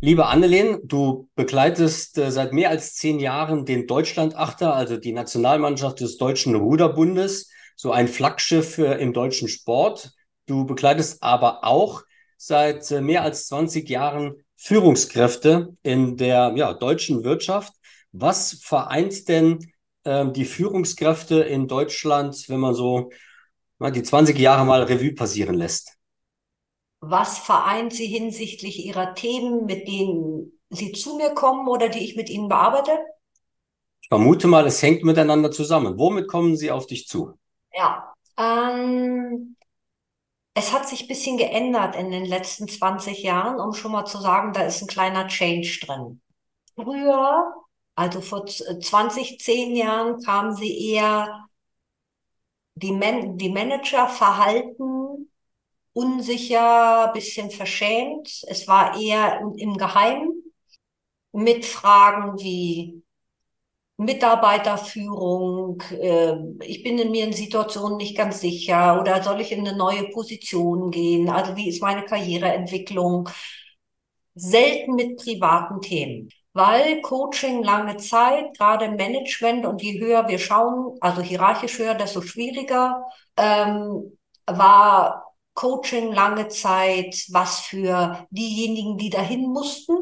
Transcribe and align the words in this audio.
Liebe 0.00 0.26
Annelien, 0.26 0.78
du 0.84 1.28
begleitest 1.34 2.18
äh, 2.18 2.30
seit 2.30 2.52
mehr 2.52 2.70
als 2.70 2.94
zehn 2.94 3.18
Jahren 3.18 3.64
den 3.64 3.88
Deutschlandachter, 3.88 4.72
also 4.72 4.96
die 4.96 5.10
Nationalmannschaft 5.10 5.98
des 5.98 6.18
Deutschen 6.18 6.54
Ruderbundes, 6.54 7.50
so 7.74 7.90
ein 7.90 8.06
Flaggschiff 8.06 8.78
äh, 8.78 8.94
im 9.02 9.12
deutschen 9.12 9.48
Sport. 9.48 10.12
Du 10.46 10.64
begleitest 10.66 11.20
aber 11.20 11.64
auch 11.64 12.04
seit 12.36 12.88
äh, 12.92 13.00
mehr 13.00 13.22
als 13.22 13.48
20 13.48 13.88
Jahren 13.88 14.36
Führungskräfte 14.56 15.76
in 15.82 16.16
der 16.16 16.52
ja, 16.54 16.74
deutschen 16.74 17.24
Wirtschaft. 17.24 17.72
Was 18.12 18.60
vereint 18.62 19.28
denn 19.28 19.72
ähm, 20.04 20.32
die 20.32 20.44
Führungskräfte 20.44 21.40
in 21.40 21.66
Deutschland, 21.66 22.48
wenn 22.48 22.60
man 22.60 22.74
so 22.74 23.10
mal 23.78 23.90
die 23.90 24.04
20 24.04 24.38
Jahre 24.38 24.64
mal 24.64 24.84
Revue 24.84 25.14
passieren 25.14 25.56
lässt? 25.56 25.97
Was 27.00 27.38
vereint 27.38 27.92
Sie 27.92 28.06
hinsichtlich 28.06 28.84
Ihrer 28.84 29.14
Themen, 29.14 29.66
mit 29.66 29.86
denen 29.86 30.60
Sie 30.70 30.92
zu 30.92 31.16
mir 31.16 31.30
kommen 31.30 31.68
oder 31.68 31.88
die 31.88 32.04
ich 32.04 32.16
mit 32.16 32.28
Ihnen 32.28 32.48
bearbeite? 32.48 32.98
Ich 34.02 34.08
vermute 34.08 34.46
mal, 34.46 34.66
es 34.66 34.82
hängt 34.82 35.04
miteinander 35.04 35.50
zusammen. 35.50 35.98
Womit 35.98 36.28
kommen 36.28 36.56
Sie 36.56 36.70
auf 36.70 36.86
dich 36.86 37.06
zu? 37.06 37.38
Ja, 37.72 38.12
ähm, 38.36 39.56
es 40.54 40.72
hat 40.72 40.88
sich 40.88 41.02
ein 41.02 41.08
bisschen 41.08 41.36
geändert 41.36 41.94
in 41.94 42.10
den 42.10 42.24
letzten 42.24 42.66
20 42.66 43.22
Jahren, 43.22 43.60
um 43.60 43.74
schon 43.74 43.92
mal 43.92 44.04
zu 44.04 44.18
sagen, 44.18 44.52
da 44.52 44.62
ist 44.62 44.82
ein 44.82 44.88
kleiner 44.88 45.28
Change 45.28 45.78
drin. 45.86 46.20
Früher, 46.74 47.54
also 47.94 48.20
vor 48.20 48.44
20, 48.46 49.38
10 49.38 49.76
Jahren, 49.76 50.20
kamen 50.22 50.54
sie 50.56 50.92
eher 50.94 51.46
die, 52.74 52.92
Man 52.92 53.38
die 53.38 53.50
Manager 53.50 54.08
verhalten 54.08 54.97
unsicher, 55.98 57.10
bisschen 57.12 57.50
verschämt. 57.50 58.42
Es 58.46 58.68
war 58.68 58.98
eher 59.00 59.40
im 59.56 59.76
Geheimen 59.76 60.44
mit 61.32 61.64
Fragen 61.66 62.38
wie 62.38 63.02
Mitarbeiterführung, 63.98 65.82
äh, 65.90 66.34
ich 66.64 66.84
bin 66.84 66.98
in 67.00 67.10
mir 67.10 67.24
in 67.24 67.32
Situationen 67.32 67.96
nicht 67.96 68.16
ganz 68.16 68.40
sicher 68.40 69.00
oder 69.00 69.22
soll 69.24 69.40
ich 69.40 69.50
in 69.50 69.66
eine 69.66 69.76
neue 69.76 70.08
Position 70.10 70.90
gehen? 70.92 71.28
Also 71.28 71.56
wie 71.56 71.68
ist 71.68 71.82
meine 71.82 72.04
Karriereentwicklung? 72.04 73.28
Selten 74.34 74.94
mit 74.94 75.16
privaten 75.18 75.80
Themen. 75.80 76.28
Weil 76.52 77.00
Coaching 77.02 77.62
lange 77.62 77.96
Zeit, 77.98 78.56
gerade 78.56 78.90
Management 78.90 79.66
und 79.66 79.82
je 79.82 80.00
höher 80.00 80.28
wir 80.28 80.38
schauen, 80.38 80.96
also 81.00 81.20
hierarchisch 81.22 81.78
höher, 81.78 81.94
desto 81.94 82.22
schwieriger, 82.22 83.04
ähm, 83.36 84.16
war 84.46 85.27
Coaching 85.58 86.12
lange 86.12 86.46
Zeit 86.46 87.24
was 87.30 87.58
für 87.58 88.28
diejenigen, 88.30 88.96
die 88.96 89.10
dahin 89.10 89.48
mussten, 89.48 89.96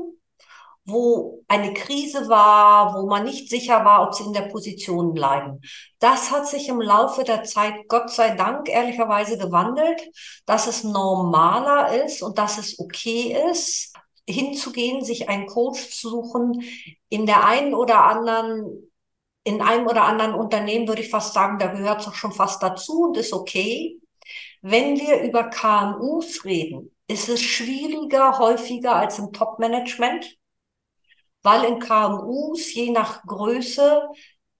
wo 0.84 1.42
eine 1.48 1.72
Krise 1.72 2.28
war, 2.28 2.94
wo 2.94 3.06
man 3.06 3.24
nicht 3.24 3.48
sicher 3.48 3.82
war, 3.82 4.02
ob 4.02 4.14
sie 4.14 4.24
in 4.24 4.34
der 4.34 4.50
Position 4.50 5.14
bleiben. 5.14 5.62
Das 5.98 6.30
hat 6.30 6.46
sich 6.46 6.68
im 6.68 6.82
Laufe 6.82 7.24
der 7.24 7.44
Zeit, 7.44 7.88
Gott 7.88 8.10
sei 8.10 8.36
Dank, 8.36 8.68
ehrlicherweise 8.68 9.38
gewandelt, 9.38 10.02
dass 10.44 10.66
es 10.66 10.84
normaler 10.84 12.04
ist 12.04 12.22
und 12.22 12.36
dass 12.36 12.58
es 12.58 12.78
okay 12.78 13.34
ist, 13.50 13.94
hinzugehen, 14.28 15.02
sich 15.02 15.30
einen 15.30 15.46
Coach 15.46 15.88
zu 15.88 16.10
suchen. 16.10 16.64
In 17.08 17.24
der 17.24 17.46
einen 17.46 17.72
oder 17.72 18.04
anderen, 18.04 18.92
in 19.42 19.62
einem 19.62 19.86
oder 19.86 20.04
anderen 20.04 20.34
Unternehmen 20.34 20.86
würde 20.86 21.00
ich 21.00 21.08
fast 21.08 21.32
sagen, 21.32 21.58
da 21.58 21.68
gehört 21.68 22.02
es 22.02 22.08
auch 22.08 22.14
schon 22.14 22.32
fast 22.32 22.62
dazu 22.62 23.04
und 23.04 23.16
ist 23.16 23.32
okay. 23.32 24.02
Wenn 24.68 24.96
wir 24.98 25.22
über 25.22 25.44
KMUs 25.44 26.44
reden, 26.44 26.92
ist 27.06 27.28
es 27.28 27.40
schwieriger, 27.40 28.36
häufiger 28.40 28.96
als 28.96 29.16
im 29.20 29.32
Top-Management, 29.32 30.36
weil 31.44 31.62
in 31.66 31.78
KMUs 31.78 32.74
je 32.74 32.90
nach 32.90 33.22
Größe 33.26 34.08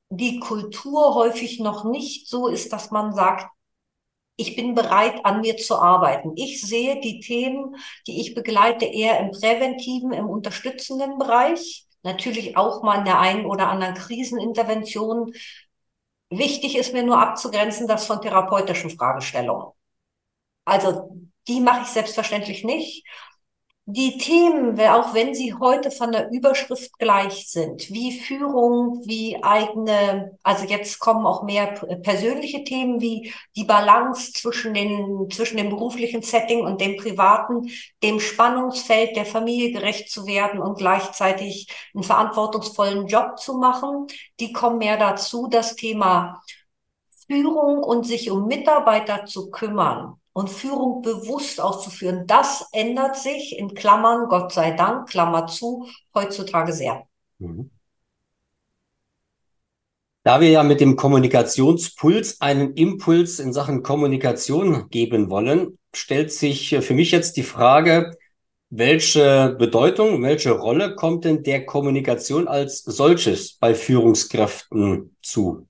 die 0.09 0.39
Kultur 0.39 1.17
häufig 1.17 1.59
noch 1.59 1.83
nicht 1.83 2.29
so 2.29 2.47
ist, 2.47 2.73
dass 2.73 2.93
man 2.93 3.15
sagt, 3.15 3.49
ich 4.37 4.55
bin 4.55 4.77
bereit, 4.77 5.25
an 5.25 5.41
mir 5.41 5.57
zu 5.57 5.75
arbeiten. 5.75 6.35
Ich 6.37 6.61
sehe 6.61 7.01
die 7.01 7.19
Themen, 7.19 7.75
die 8.07 8.21
ich 8.21 8.37
begleite, 8.37 8.85
eher 8.85 9.19
im 9.19 9.33
präventiven, 9.33 10.13
im 10.13 10.29
unterstützenden 10.29 11.19
Bereich. 11.19 11.85
Natürlich 12.05 12.57
auch 12.57 12.85
mal 12.85 12.99
in 12.99 13.07
der 13.07 13.19
einen 13.19 13.45
oder 13.45 13.71
anderen 13.71 13.95
Krisenintervention. 13.95 15.33
Wichtig 16.31 16.77
ist 16.77 16.93
mir 16.93 17.03
nur 17.03 17.19
abzugrenzen, 17.19 17.89
das 17.89 18.07
von 18.07 18.21
therapeutischen 18.21 18.91
Fragestellungen. 18.91 19.76
Also 20.67 21.09
die 21.49 21.61
mache 21.61 21.83
ich 21.83 21.89
selbstverständlich 21.89 22.65
nicht. 22.65 23.07
Die 23.89 24.19
Themen, 24.19 24.81
auch 24.81 25.15
wenn 25.15 25.33
sie 25.33 25.55
heute 25.55 25.93
von 25.93 26.11
der 26.11 26.29
Überschrift 26.33 26.99
gleich 26.99 27.49
sind, 27.49 27.89
wie 27.89 28.19
Führung, 28.19 29.01
wie 29.05 29.41
eigene, 29.45 30.37
also 30.43 30.65
jetzt 30.65 30.99
kommen 30.99 31.25
auch 31.25 31.45
mehr 31.45 31.69
persönliche 32.03 32.65
Themen 32.65 33.01
wie 33.01 33.33
die 33.55 33.63
Balance 33.63 34.33
zwischen 34.33 34.75
den, 34.75 35.31
zwischen 35.31 35.57
dem 35.57 35.69
beruflichen 35.69 36.23
Setting 36.23 36.63
und 36.63 36.81
dem 36.81 36.97
privaten, 36.97 37.71
dem 38.03 38.19
Spannungsfeld 38.19 39.15
der 39.15 39.25
Familie 39.25 39.71
gerecht 39.71 40.11
zu 40.11 40.27
werden 40.27 40.61
und 40.61 40.79
gleichzeitig 40.79 41.69
einen 41.95 42.03
verantwortungsvollen 42.03 43.07
Job 43.07 43.39
zu 43.39 43.59
machen. 43.59 44.09
Die 44.41 44.53
kommen 44.53 44.79
mehr 44.79 44.97
dazu, 44.97 45.47
das 45.47 45.77
Thema 45.77 46.43
Führung 47.29 47.85
und 47.85 48.05
sich 48.05 48.33
um 48.33 48.49
Mitarbeiter 48.49 49.27
zu 49.27 49.49
kümmern 49.53 50.21
und 50.37 50.51
Führung 50.51 51.01
bewusst 51.01 51.63
auszuführen, 51.63 52.27
das 52.27 52.69
ändert 52.73 53.17
sich 53.17 53.59
in 53.59 53.75
Klammern, 53.75 54.29
Gott 54.29 54.53
sei 54.53 54.73
Dank, 54.73 55.09
Klammer 55.09 55.47
zu, 55.47 55.89
heutzutage 56.15 56.75
sehr. 56.75 57.07
Mhm. 57.39 57.71
Da 60.25 60.43
wir 60.43 60.51
ja 60.51 60.63
mit 60.63 60.83
dem 60.83 60.97
Kommunikationspuls 60.97 62.43
einen 62.43 62.75
Impuls 62.75 63.39
in 63.39 63.55
Sachen 63.55 63.83
Kommunikation 63.83 64.91
geben 64.91 65.31
wollen, 65.31 65.79
stellt 65.95 66.31
sich 66.31 66.77
für 66.81 66.93
mich 66.93 67.13
jetzt 67.13 67.39
die 67.39 67.43
Frage, 67.43 68.11
welche 68.69 69.57
Bedeutung, 69.59 70.23
welche 70.23 70.51
Rolle 70.51 70.97
kommt 70.97 71.25
denn 71.25 71.45
der 71.45 71.65
Kommunikation 71.65 72.47
als 72.47 72.81
solches 72.83 73.55
bei 73.55 73.75
Führungskräften 73.75 75.17
zu? 75.23 75.67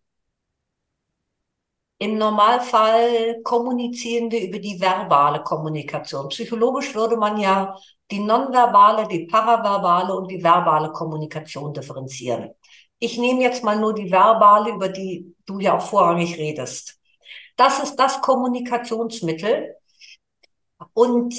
Im 1.99 2.19
Normalfall 2.19 3.41
kommunizieren 3.43 4.31
wir 4.31 4.49
über 4.49 4.59
die 4.59 4.79
verbale 4.79 5.43
Kommunikation. 5.43 6.29
Psychologisch 6.29 6.95
würde 6.95 7.17
man 7.17 7.39
ja 7.39 7.75
die 8.11 8.19
nonverbale, 8.21 9.09
die 9.09 9.27
paraverbale 9.27 10.15
und 10.15 10.31
die 10.31 10.43
verbale 10.43 10.93
Kommunikation 10.93 11.73
differenzieren. 11.73 12.51
Ich 12.99 13.19
nehme 13.19 13.43
jetzt 13.43 13.65
mal 13.65 13.79
nur 13.79 13.95
die 13.95 14.11
verbale, 14.11 14.73
über 14.73 14.89
die 14.89 15.35
du 15.47 15.59
ja 15.59 15.77
auch 15.77 15.83
vorrangig 15.83 16.37
redest. 16.39 16.99
Das 17.57 17.83
ist 17.83 17.97
das 17.97 18.21
Kommunikationsmittel. 18.21 19.75
Und 20.93 21.35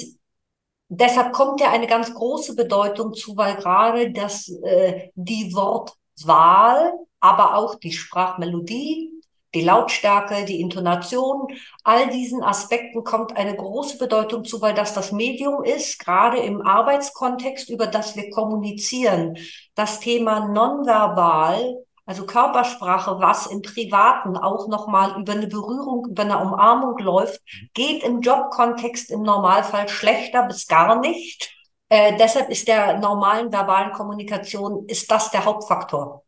deshalb 0.88 1.32
kommt 1.32 1.60
ja 1.60 1.70
eine 1.70 1.86
ganz 1.86 2.12
große 2.12 2.56
Bedeutung 2.56 3.14
zu, 3.14 3.36
weil 3.36 3.56
gerade 3.56 4.10
das, 4.12 4.48
äh, 4.48 5.10
die 5.14 5.54
Wortwahl, 5.54 6.94
aber 7.20 7.56
auch 7.56 7.76
die 7.76 7.92
Sprachmelodie, 7.92 9.17
die 9.54 9.62
Lautstärke, 9.62 10.44
die 10.44 10.60
Intonation, 10.60 11.48
all 11.82 12.10
diesen 12.10 12.42
Aspekten 12.42 13.02
kommt 13.02 13.36
eine 13.36 13.56
große 13.56 13.96
Bedeutung 13.98 14.44
zu, 14.44 14.60
weil 14.60 14.74
das 14.74 14.92
das 14.92 15.10
Medium 15.12 15.64
ist, 15.64 15.98
gerade 15.98 16.38
im 16.38 16.60
Arbeitskontext, 16.60 17.70
über 17.70 17.86
das 17.86 18.14
wir 18.14 18.30
kommunizieren. 18.30 19.38
Das 19.74 20.00
Thema 20.00 20.48
nonverbal, 20.48 21.76
also 22.04 22.26
Körpersprache, 22.26 23.20
was 23.20 23.46
im 23.46 23.62
Privaten 23.62 24.36
auch 24.36 24.68
nochmal 24.68 25.18
über 25.20 25.32
eine 25.32 25.46
Berührung, 25.46 26.06
über 26.08 26.22
eine 26.22 26.38
Umarmung 26.38 26.98
läuft, 26.98 27.40
geht 27.74 28.02
im 28.02 28.20
Jobkontext 28.20 29.10
im 29.10 29.22
Normalfall 29.22 29.88
schlechter 29.88 30.44
bis 30.44 30.66
gar 30.66 31.00
nicht. 31.00 31.54
Äh, 31.90 32.16
deshalb 32.18 32.50
ist 32.50 32.68
der 32.68 32.98
normalen 32.98 33.50
verbalen 33.50 33.92
Kommunikation, 33.92 34.86
ist 34.88 35.10
das 35.10 35.30
der 35.30 35.44
Hauptfaktor. 35.44 36.24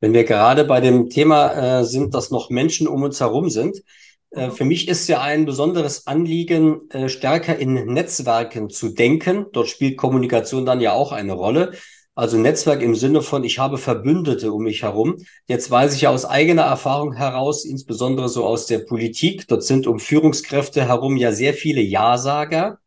Wenn 0.00 0.12
wir 0.12 0.24
gerade 0.24 0.64
bei 0.64 0.80
dem 0.80 1.08
Thema 1.08 1.80
äh, 1.80 1.84
sind, 1.84 2.14
dass 2.14 2.30
noch 2.30 2.50
Menschen 2.50 2.86
um 2.86 3.02
uns 3.02 3.20
herum 3.20 3.48
sind, 3.50 3.82
äh, 4.30 4.48
mhm. 4.48 4.52
für 4.52 4.64
mich 4.64 4.88
ist 4.88 5.08
ja 5.08 5.20
ein 5.20 5.46
besonderes 5.46 6.06
Anliegen, 6.06 6.90
äh, 6.90 7.08
stärker 7.08 7.58
in 7.58 7.74
Netzwerken 7.92 8.70
zu 8.70 8.90
denken. 8.90 9.46
Dort 9.52 9.68
spielt 9.68 9.96
Kommunikation 9.96 10.66
dann 10.66 10.80
ja 10.80 10.92
auch 10.92 11.12
eine 11.12 11.32
Rolle. 11.32 11.72
Also 12.14 12.38
Netzwerk 12.38 12.80
im 12.80 12.94
Sinne 12.94 13.20
von, 13.20 13.44
ich 13.44 13.58
habe 13.58 13.76
Verbündete 13.76 14.50
um 14.50 14.62
mich 14.62 14.82
herum. 14.82 15.16
Jetzt 15.46 15.70
weiß 15.70 15.94
ich 15.94 16.02
ja 16.02 16.10
aus 16.10 16.24
eigener 16.24 16.62
Erfahrung 16.62 17.12
heraus, 17.12 17.66
insbesondere 17.66 18.30
so 18.30 18.46
aus 18.46 18.66
der 18.66 18.78
Politik, 18.78 19.46
dort 19.48 19.62
sind 19.62 19.86
um 19.86 19.98
Führungskräfte 19.98 20.88
herum 20.88 21.18
ja 21.18 21.32
sehr 21.32 21.52
viele 21.52 21.82
Ja-Sager. 21.82 22.78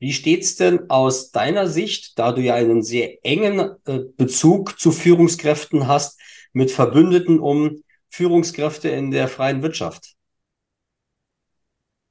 Wie 0.00 0.12
steht's 0.12 0.56
denn 0.56 0.90
aus 0.90 1.30
deiner 1.30 1.68
Sicht, 1.68 2.18
da 2.18 2.32
du 2.32 2.40
ja 2.40 2.54
einen 2.54 2.82
sehr 2.82 3.24
engen 3.24 3.76
äh, 3.86 4.00
Bezug 4.16 4.80
zu 4.80 4.90
Führungskräften 4.90 5.86
hast, 5.86 6.18
mit 6.52 6.72
Verbündeten 6.72 7.38
um 7.38 7.82
Führungskräfte 8.08 8.88
in 8.88 9.12
der 9.12 9.28
freien 9.28 9.62
Wirtschaft? 9.62 10.16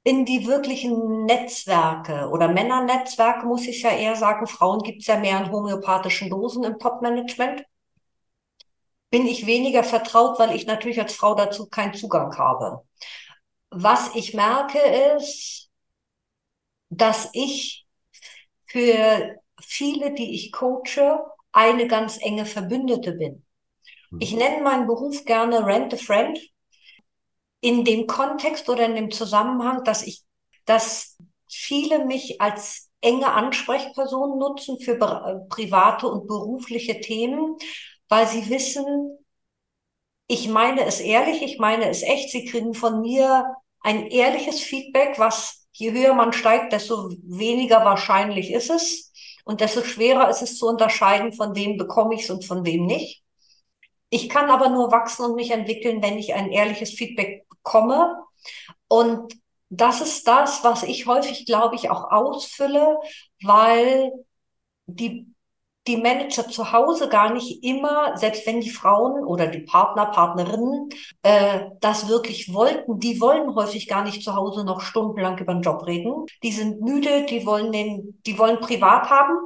in 0.02 0.24
die 0.24 0.46
wirklichen 0.46 1.26
Netzwerke 1.26 2.28
oder 2.30 2.48
Männernetzwerke, 2.48 3.46
muss 3.46 3.66
ich 3.66 3.82
ja 3.82 3.90
eher 3.90 4.16
sagen. 4.16 4.46
Frauen 4.46 4.80
gibt 4.80 5.02
es 5.02 5.06
ja 5.06 5.18
mehr 5.18 5.38
in 5.38 5.52
homöopathischen 5.52 6.30
Dosen 6.30 6.64
im 6.64 6.78
Top-Management. 6.78 7.64
Bin 9.10 9.26
ich 9.26 9.46
weniger 9.46 9.84
vertraut, 9.84 10.38
weil 10.38 10.54
ich 10.54 10.66
natürlich 10.66 11.00
als 11.00 11.14
Frau 11.14 11.34
dazu 11.34 11.68
keinen 11.68 11.94
Zugang 11.94 12.36
habe. 12.38 12.82
Was 13.70 14.14
ich 14.14 14.34
merke 14.34 14.78
ist, 15.16 15.69
dass 16.90 17.30
ich 17.32 17.86
für 18.66 19.36
viele, 19.60 20.12
die 20.12 20.34
ich 20.34 20.52
coache, 20.52 21.20
eine 21.52 21.86
ganz 21.88 22.18
enge 22.20 22.46
Verbündete 22.46 23.12
bin. 23.12 23.44
Ich 24.18 24.32
nenne 24.34 24.62
meinen 24.62 24.86
Beruf 24.86 25.24
gerne 25.24 25.64
Rent 25.64 25.94
a 25.94 25.96
Friend 25.96 26.38
in 27.60 27.84
dem 27.84 28.06
Kontext 28.06 28.68
oder 28.68 28.86
in 28.86 28.94
dem 28.94 29.10
Zusammenhang, 29.10 29.84
dass 29.84 30.02
ich, 30.06 30.22
dass 30.64 31.16
viele 31.48 32.04
mich 32.04 32.40
als 32.40 32.90
enge 33.00 33.32
Ansprechperson 33.32 34.38
nutzen 34.38 34.78
für 34.78 34.96
private 35.48 36.06
und 36.08 36.26
berufliche 36.26 37.00
Themen, 37.00 37.56
weil 38.08 38.26
sie 38.26 38.50
wissen, 38.50 39.16
ich 40.26 40.48
meine 40.48 40.84
es 40.84 41.00
ehrlich, 41.00 41.42
ich 41.42 41.58
meine 41.58 41.88
es 41.88 42.02
echt. 42.02 42.30
Sie 42.30 42.44
kriegen 42.44 42.74
von 42.74 43.00
mir 43.00 43.56
ein 43.80 44.06
ehrliches 44.06 44.60
Feedback, 44.60 45.18
was 45.18 45.59
je 45.72 45.92
höher 45.92 46.14
man 46.14 46.32
steigt, 46.32 46.72
desto 46.72 47.10
weniger 47.22 47.84
wahrscheinlich 47.84 48.52
ist 48.52 48.70
es 48.70 49.12
und 49.44 49.60
desto 49.60 49.82
schwerer 49.82 50.28
ist 50.30 50.42
es 50.42 50.58
zu 50.58 50.66
unterscheiden, 50.66 51.32
von 51.32 51.54
wem 51.54 51.76
bekomme 51.76 52.14
ich 52.14 52.22
es 52.22 52.30
und 52.30 52.44
von 52.44 52.64
wem 52.64 52.86
nicht. 52.86 53.22
Ich 54.10 54.28
kann 54.28 54.50
aber 54.50 54.68
nur 54.70 54.90
wachsen 54.90 55.24
und 55.24 55.36
mich 55.36 55.52
entwickeln, 55.52 56.02
wenn 56.02 56.18
ich 56.18 56.34
ein 56.34 56.50
ehrliches 56.50 56.90
Feedback 56.90 57.46
komme. 57.62 58.16
Und 58.88 59.34
das 59.68 60.00
ist 60.00 60.26
das, 60.26 60.64
was 60.64 60.82
ich 60.82 61.06
häufig, 61.06 61.46
glaube 61.46 61.76
ich, 61.76 61.90
auch 61.90 62.10
ausfülle, 62.10 62.98
weil 63.42 64.10
die, 64.86 65.26
die 65.86 65.96
Manager 65.96 66.48
zu 66.48 66.72
Hause 66.72 67.08
gar 67.08 67.32
nicht 67.32 67.64
immer, 67.64 68.16
selbst 68.16 68.46
wenn 68.46 68.60
die 68.60 68.70
Frauen 68.70 69.24
oder 69.24 69.46
die 69.46 69.60
Partner, 69.60 70.06
Partnerinnen 70.06 70.90
äh, 71.22 71.66
das 71.80 72.08
wirklich 72.08 72.52
wollten, 72.52 73.00
die 73.00 73.20
wollen 73.20 73.54
häufig 73.54 73.88
gar 73.88 74.04
nicht 74.04 74.22
zu 74.22 74.34
Hause 74.34 74.64
noch 74.64 74.82
stundenlang 74.82 75.38
über 75.38 75.54
den 75.54 75.62
Job 75.62 75.86
reden. 75.86 76.26
Die 76.42 76.52
sind 76.52 76.82
müde, 76.82 77.24
die 77.24 77.46
wollen 77.46 77.72
den, 77.72 78.20
die 78.26 78.38
wollen 78.38 78.60
privat 78.60 79.08
haben. 79.08 79.36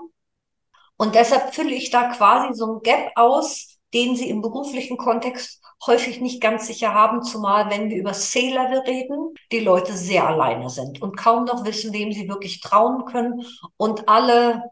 Und 0.96 1.14
deshalb 1.14 1.54
fülle 1.54 1.74
ich 1.74 1.90
da 1.90 2.10
quasi 2.10 2.54
so 2.54 2.74
ein 2.74 2.82
Gap 2.82 3.12
aus, 3.16 3.78
den 3.92 4.16
sie 4.16 4.28
im 4.28 4.42
beruflichen 4.42 4.96
Kontext 4.96 5.62
häufig 5.86 6.20
nicht 6.20 6.40
ganz 6.40 6.66
sicher 6.66 6.94
haben, 6.94 7.22
zumal 7.22 7.70
wenn 7.70 7.90
wir 7.90 7.96
über 7.96 8.12
C-Level 8.12 8.80
reden, 8.80 9.34
die 9.52 9.60
Leute 9.60 9.92
sehr 9.92 10.26
alleine 10.26 10.68
sind 10.70 11.00
und 11.02 11.16
kaum 11.16 11.44
noch 11.44 11.64
wissen, 11.64 11.92
wem 11.92 12.12
sie 12.12 12.28
wirklich 12.28 12.60
trauen 12.60 13.04
können 13.04 13.44
und 13.76 14.08
alle 14.08 14.62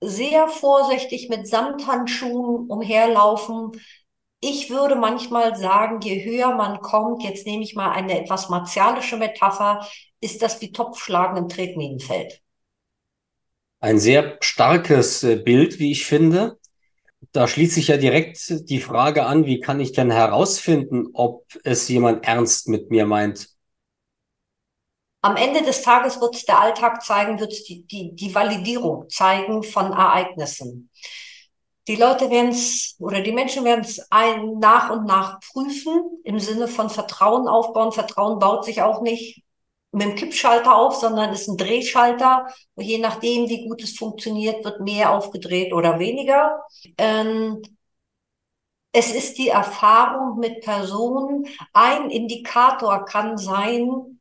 sehr 0.00 0.48
vorsichtig 0.48 1.28
mit 1.28 1.46
Samthandschuhen 1.46 2.68
umherlaufen. 2.68 3.72
Ich 4.40 4.70
würde 4.70 4.96
manchmal 4.96 5.56
sagen, 5.56 6.00
je 6.00 6.24
höher 6.24 6.54
man 6.54 6.80
kommt, 6.80 7.22
jetzt 7.22 7.46
nehme 7.46 7.62
ich 7.62 7.74
mal 7.74 7.92
eine 7.92 8.20
etwas 8.20 8.48
martialische 8.48 9.16
Metapher, 9.16 9.86
ist 10.20 10.42
das 10.42 10.60
wie 10.60 10.72
Topfschlagen 10.72 11.36
im 11.36 11.48
Tretminenfeld. 11.48 12.40
Ein 13.80 13.98
sehr 13.98 14.36
starkes 14.40 15.22
äh, 15.22 15.36
Bild, 15.36 15.78
wie 15.78 15.92
ich 15.92 16.04
finde 16.04 16.58
da 17.32 17.46
schließt 17.46 17.74
sich 17.74 17.88
ja 17.88 17.96
direkt 17.96 18.70
die 18.70 18.80
Frage 18.80 19.26
an, 19.26 19.46
wie 19.46 19.60
kann 19.60 19.80
ich 19.80 19.92
denn 19.92 20.10
herausfinden, 20.10 21.08
ob 21.12 21.44
es 21.64 21.88
jemand 21.88 22.24
ernst 22.26 22.68
mit 22.68 22.90
mir 22.90 23.06
meint? 23.06 23.50
Am 25.22 25.36
Ende 25.36 25.62
des 25.62 25.82
Tages 25.82 26.20
wird 26.20 26.48
der 26.48 26.60
Alltag 26.60 27.02
zeigen, 27.02 27.40
wird 27.40 27.52
die, 27.68 27.86
die, 27.86 28.14
die 28.14 28.34
Validierung 28.34 29.08
zeigen 29.10 29.62
von 29.62 29.92
Ereignissen. 29.92 30.90
Die 31.88 31.96
Leute 31.96 32.30
werden 32.30 32.50
es 32.50 32.96
oder 32.98 33.20
die 33.20 33.32
Menschen 33.32 33.64
werden 33.64 33.80
es 33.80 34.06
nach 34.10 34.90
und 34.90 35.06
nach 35.06 35.40
prüfen 35.40 36.20
im 36.24 36.38
Sinne 36.38 36.68
von 36.68 36.88
Vertrauen 36.88 37.48
aufbauen. 37.48 37.92
Vertrauen 37.92 38.38
baut 38.38 38.64
sich 38.64 38.80
auch 38.82 39.02
nicht 39.02 39.42
mit 39.92 40.02
dem 40.02 40.14
Kippschalter 40.14 40.76
auf, 40.76 40.94
sondern 40.94 41.32
ist 41.32 41.48
ein 41.48 41.56
Drehschalter. 41.56 42.46
Und 42.74 42.84
je 42.84 42.98
nachdem, 42.98 43.48
wie 43.48 43.66
gut 43.66 43.82
es 43.82 43.96
funktioniert, 43.96 44.64
wird 44.64 44.80
mehr 44.80 45.10
aufgedreht 45.12 45.72
oder 45.72 45.98
weniger. 45.98 46.62
Ähm, 46.96 47.60
es 48.92 49.12
ist 49.14 49.38
die 49.38 49.48
Erfahrung 49.48 50.38
mit 50.38 50.60
Personen. 50.62 51.46
Ein 51.72 52.10
Indikator 52.10 53.04
kann 53.04 53.36
sein, 53.36 54.19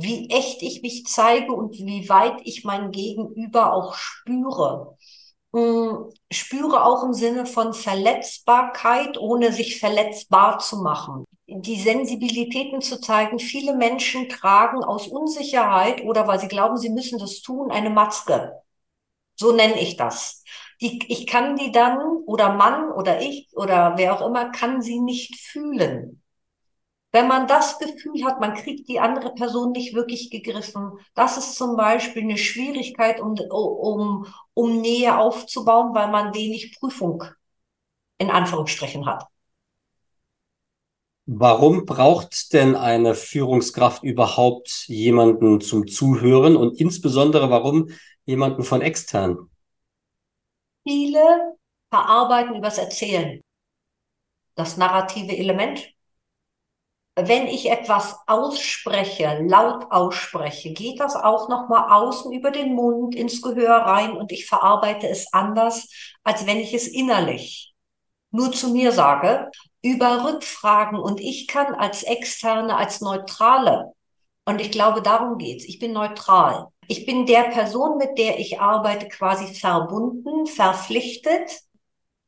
wie 0.00 0.30
echt 0.30 0.62
ich 0.62 0.82
mich 0.82 1.06
zeige 1.06 1.52
und 1.52 1.76
wie 1.78 2.08
weit 2.08 2.40
ich 2.44 2.64
mein 2.64 2.90
Gegenüber 2.90 3.72
auch 3.72 3.94
spüre. 3.94 4.96
Hm, 5.54 6.10
spüre 6.30 6.84
auch 6.84 7.04
im 7.04 7.14
Sinne 7.14 7.46
von 7.46 7.72
Verletzbarkeit, 7.74 9.18
ohne 9.18 9.52
sich 9.52 9.80
verletzbar 9.80 10.58
zu 10.58 10.78
machen 10.78 11.24
die 11.48 11.80
Sensibilitäten 11.80 12.82
zu 12.82 13.00
zeigen. 13.00 13.38
Viele 13.38 13.74
Menschen 13.74 14.28
tragen 14.28 14.84
aus 14.84 15.08
Unsicherheit 15.08 16.02
oder 16.04 16.26
weil 16.26 16.38
sie 16.38 16.48
glauben, 16.48 16.76
sie 16.76 16.90
müssen 16.90 17.18
das 17.18 17.40
tun, 17.40 17.70
eine 17.70 17.90
Maske. 17.90 18.52
So 19.36 19.52
nenne 19.52 19.80
ich 19.80 19.96
das. 19.96 20.44
Die, 20.80 21.00
ich 21.08 21.26
kann 21.26 21.56
die 21.56 21.72
dann 21.72 21.98
oder 22.26 22.54
Mann 22.54 22.92
oder 22.92 23.20
ich 23.20 23.48
oder 23.54 23.94
wer 23.96 24.14
auch 24.14 24.26
immer 24.26 24.50
kann 24.50 24.82
sie 24.82 25.00
nicht 25.00 25.36
fühlen. 25.36 26.22
Wenn 27.10 27.26
man 27.26 27.46
das 27.46 27.78
Gefühl 27.78 28.24
hat, 28.24 28.38
man 28.40 28.54
kriegt 28.54 28.88
die 28.88 29.00
andere 29.00 29.34
Person 29.34 29.72
nicht 29.72 29.94
wirklich 29.94 30.30
gegriffen, 30.30 30.92
das 31.14 31.38
ist 31.38 31.54
zum 31.54 31.76
Beispiel 31.76 32.22
eine 32.22 32.36
Schwierigkeit, 32.36 33.20
um, 33.20 33.34
um, 33.50 34.26
um 34.52 34.80
Nähe 34.80 35.16
aufzubauen, 35.16 35.94
weil 35.94 36.08
man 36.08 36.34
wenig 36.34 36.76
Prüfung 36.78 37.24
in 38.18 38.30
Anführungsstrichen 38.30 39.06
hat. 39.06 39.24
Warum 41.30 41.84
braucht 41.84 42.52
denn 42.54 42.74
eine 42.74 43.14
Führungskraft 43.14 44.02
überhaupt 44.02 44.84
jemanden 44.88 45.60
zum 45.60 45.86
Zuhören 45.86 46.56
und 46.56 46.80
insbesondere 46.80 47.50
warum 47.50 47.90
jemanden 48.24 48.62
von 48.64 48.80
extern? 48.80 49.50
Viele 50.86 51.56
verarbeiten 51.90 52.56
übers 52.56 52.78
Erzählen. 52.78 53.42
Das 54.54 54.76
narrative 54.76 55.36
Element. 55.36 55.86
Wenn 57.26 57.46
ich 57.46 57.70
etwas 57.70 58.16
ausspreche, 58.26 59.40
laut 59.46 59.86
ausspreche, 59.90 60.72
geht 60.72 61.00
das 61.00 61.16
auch 61.16 61.48
nochmal 61.48 61.90
außen 61.90 62.32
über 62.32 62.50
den 62.50 62.74
Mund 62.74 63.14
ins 63.14 63.42
Gehör 63.42 63.76
rein 63.76 64.12
und 64.16 64.30
ich 64.32 64.46
verarbeite 64.46 65.08
es 65.08 65.32
anders, 65.32 65.88
als 66.22 66.46
wenn 66.46 66.58
ich 66.58 66.74
es 66.74 66.86
innerlich 66.86 67.74
nur 68.30 68.52
zu 68.52 68.70
mir 68.70 68.92
sage 68.92 69.50
über 69.80 70.24
Rückfragen 70.24 70.98
und 70.98 71.18
ich 71.20 71.46
kann 71.46 71.74
als 71.74 72.02
Externe, 72.02 72.76
als 72.76 73.00
Neutrale, 73.00 73.92
und 74.48 74.62
ich 74.62 74.70
glaube, 74.70 75.02
darum 75.02 75.36
geht's. 75.36 75.66
Ich 75.66 75.78
bin 75.78 75.92
neutral. 75.92 76.68
Ich 76.86 77.04
bin 77.04 77.26
der 77.26 77.50
Person, 77.50 77.98
mit 77.98 78.16
der 78.16 78.38
ich 78.38 78.58
arbeite, 78.58 79.06
quasi 79.06 79.54
verbunden, 79.54 80.46
verpflichtet, 80.46 81.60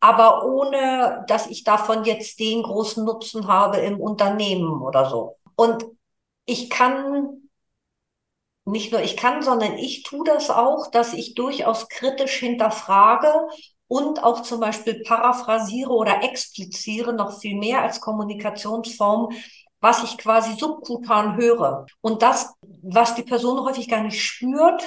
aber 0.01 0.45
ohne, 0.47 1.25
dass 1.29 1.47
ich 1.47 1.65
davon 1.65 2.05
jetzt 2.05 2.41
den 2.41 2.63
großen 2.63 3.05
Nutzen 3.05 3.47
habe 3.47 3.79
im 3.79 4.01
Unternehmen 4.01 4.83
oder 4.83 5.09
so. 5.09 5.37
Und 5.57 5.85
ich 6.47 6.71
kann 6.71 7.41
nicht 8.65 8.93
nur 8.93 9.03
ich 9.03 9.17
kann, 9.17 9.43
sondern 9.43 9.77
ich 9.79 10.03
tue 10.03 10.25
das 10.25 10.51
auch, 10.51 10.91
dass 10.91 11.13
ich 11.13 11.35
durchaus 11.35 11.89
kritisch 11.89 12.39
hinterfrage 12.39 13.33
und 13.89 14.23
auch 14.23 14.43
zum 14.43 14.61
Beispiel 14.61 15.03
paraphrasiere 15.03 15.91
oder 15.91 16.23
expliziere 16.23 17.13
noch 17.13 17.41
viel 17.41 17.57
mehr 17.57 17.83
als 17.83 18.01
Kommunikationsform, 18.01 19.31
was 19.81 20.05
ich 20.05 20.19
quasi 20.19 20.57
subkutan 20.57 21.37
höre. 21.37 21.87
Und 22.01 22.23
das, 22.23 22.55
was 22.83 23.15
die 23.15 23.23
Person 23.23 23.65
häufig 23.65 23.89
gar 23.89 24.03
nicht 24.03 24.23
spürt, 24.23 24.83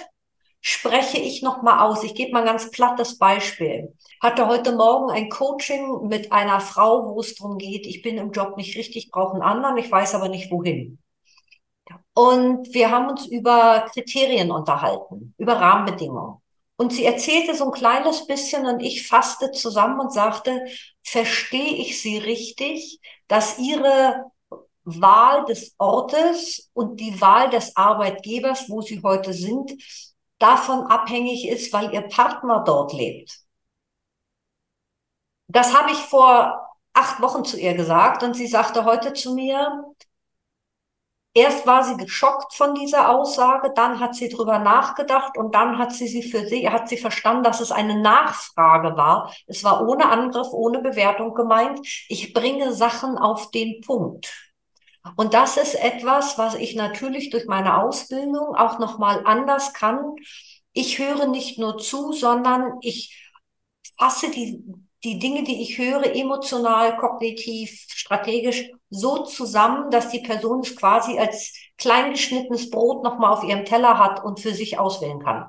spreche 0.65 1.17
ich 1.17 1.41
nochmal 1.41 1.79
aus. 1.79 2.03
Ich 2.05 2.15
gebe 2.15 2.31
mal 2.31 2.39
ein 2.39 2.45
ganz 2.45 2.71
plattes 2.71 3.17
Beispiel. 3.17 3.93
Hatte 4.21 4.47
heute 4.47 4.71
Morgen 4.71 5.11
ein 5.11 5.29
Coaching 5.29 6.07
mit 6.07 6.31
einer 6.31 6.61
Frau, 6.61 7.13
wo 7.13 7.19
es 7.19 7.35
darum 7.35 7.57
geht, 7.57 7.85
ich 7.85 8.01
bin 8.01 8.17
im 8.17 8.31
Job 8.31 8.55
nicht 8.55 8.77
richtig, 8.77 9.11
brauche 9.11 9.33
einen 9.33 9.43
anderen, 9.43 9.77
ich 9.77 9.91
weiß 9.91 10.15
aber 10.15 10.29
nicht 10.29 10.49
wohin. 10.51 10.99
Und 12.13 12.73
wir 12.73 12.91
haben 12.91 13.09
uns 13.09 13.27
über 13.27 13.87
Kriterien 13.91 14.51
unterhalten, 14.51 15.35
über 15.37 15.59
Rahmenbedingungen. 15.59 16.37
Und 16.77 16.93
sie 16.93 17.03
erzählte 17.03 17.55
so 17.55 17.65
ein 17.65 17.71
kleines 17.71 18.25
bisschen 18.25 18.65
und 18.65 18.79
ich 18.79 19.05
fasste 19.05 19.51
zusammen 19.51 19.99
und 19.99 20.13
sagte, 20.13 20.63
verstehe 21.03 21.75
ich 21.75 22.01
sie 22.01 22.17
richtig, 22.19 23.01
dass 23.27 23.59
ihre 23.59 24.31
Wahl 24.85 25.43
des 25.45 25.75
Ortes 25.77 26.69
und 26.73 27.01
die 27.01 27.19
Wahl 27.19 27.49
des 27.49 27.75
Arbeitgebers, 27.75 28.69
wo 28.69 28.81
sie 28.81 29.01
heute 29.03 29.33
sind, 29.33 29.73
davon 30.43 30.87
abhängig 30.87 31.47
ist, 31.47 31.73
weil 31.73 31.93
ihr 31.93 32.01
Partner 32.01 32.63
dort 32.65 32.93
lebt. 32.93 33.39
Das 35.47 35.73
habe 35.77 35.91
ich 35.91 35.97
vor 35.97 36.67
acht 36.93 37.21
Wochen 37.21 37.45
zu 37.45 37.59
ihr 37.59 37.73
gesagt 37.75 38.23
und 38.23 38.35
sie 38.35 38.47
sagte 38.47 38.85
heute 38.85 39.13
zu 39.13 39.33
mir, 39.33 39.85
Erst 41.35 41.65
war 41.65 41.83
sie 41.83 41.97
geschockt 41.97 42.53
von 42.53 42.75
dieser 42.75 43.09
Aussage, 43.09 43.71
dann 43.75 43.99
hat 43.99 44.13
sie 44.13 44.29
drüber 44.29 44.59
nachgedacht 44.59 45.35
und 45.35 45.55
dann 45.55 45.79
hat 45.79 45.91
sie 45.91 46.07
sie 46.07 46.21
für 46.21 46.45
sie, 46.45 46.69
hat 46.69 46.87
sie 46.87 46.97
verstanden, 46.97 47.41
dass 47.43 47.59
es 47.59 47.71
eine 47.71 47.99
Nachfrage 47.99 48.95
war. 48.97 49.33
Es 49.47 49.63
war 49.63 49.87
ohne 49.87 50.11
Angriff, 50.11 50.49
ohne 50.51 50.79
Bewertung 50.79 51.33
gemeint. 51.33 51.79
Ich 52.07 52.33
bringe 52.33 52.71
Sachen 52.71 53.17
auf 53.17 53.49
den 53.49 53.81
Punkt. 53.81 54.31
Und 55.15 55.33
das 55.33 55.57
ist 55.57 55.75
etwas, 55.75 56.37
was 56.37 56.55
ich 56.55 56.75
natürlich 56.75 57.29
durch 57.29 57.45
meine 57.45 57.81
Ausbildung 57.81 58.55
auch 58.55 58.79
nochmal 58.79 59.21
anders 59.25 59.73
kann. 59.73 60.15
Ich 60.71 60.97
höre 60.97 61.27
nicht 61.27 61.59
nur 61.59 61.77
zu, 61.77 62.13
sondern 62.13 62.77
ich 62.81 63.31
fasse 63.97 64.31
die, 64.31 64.63
die 65.03 65.19
Dinge, 65.19 65.43
die 65.43 65.61
ich 65.61 65.77
höre, 65.77 66.15
emotional, 66.15 66.97
kognitiv, 66.97 67.85
strategisch 67.89 68.69
so 68.89 69.23
zusammen, 69.23 69.91
dass 69.91 70.09
die 70.09 70.21
Person 70.21 70.61
es 70.61 70.75
quasi 70.75 71.19
als 71.19 71.53
kleingeschnittenes 71.77 72.69
Brot 72.69 73.03
nochmal 73.03 73.33
auf 73.33 73.43
ihrem 73.43 73.65
Teller 73.65 73.97
hat 73.97 74.23
und 74.23 74.39
für 74.39 74.53
sich 74.53 74.79
auswählen 74.79 75.19
kann. 75.19 75.45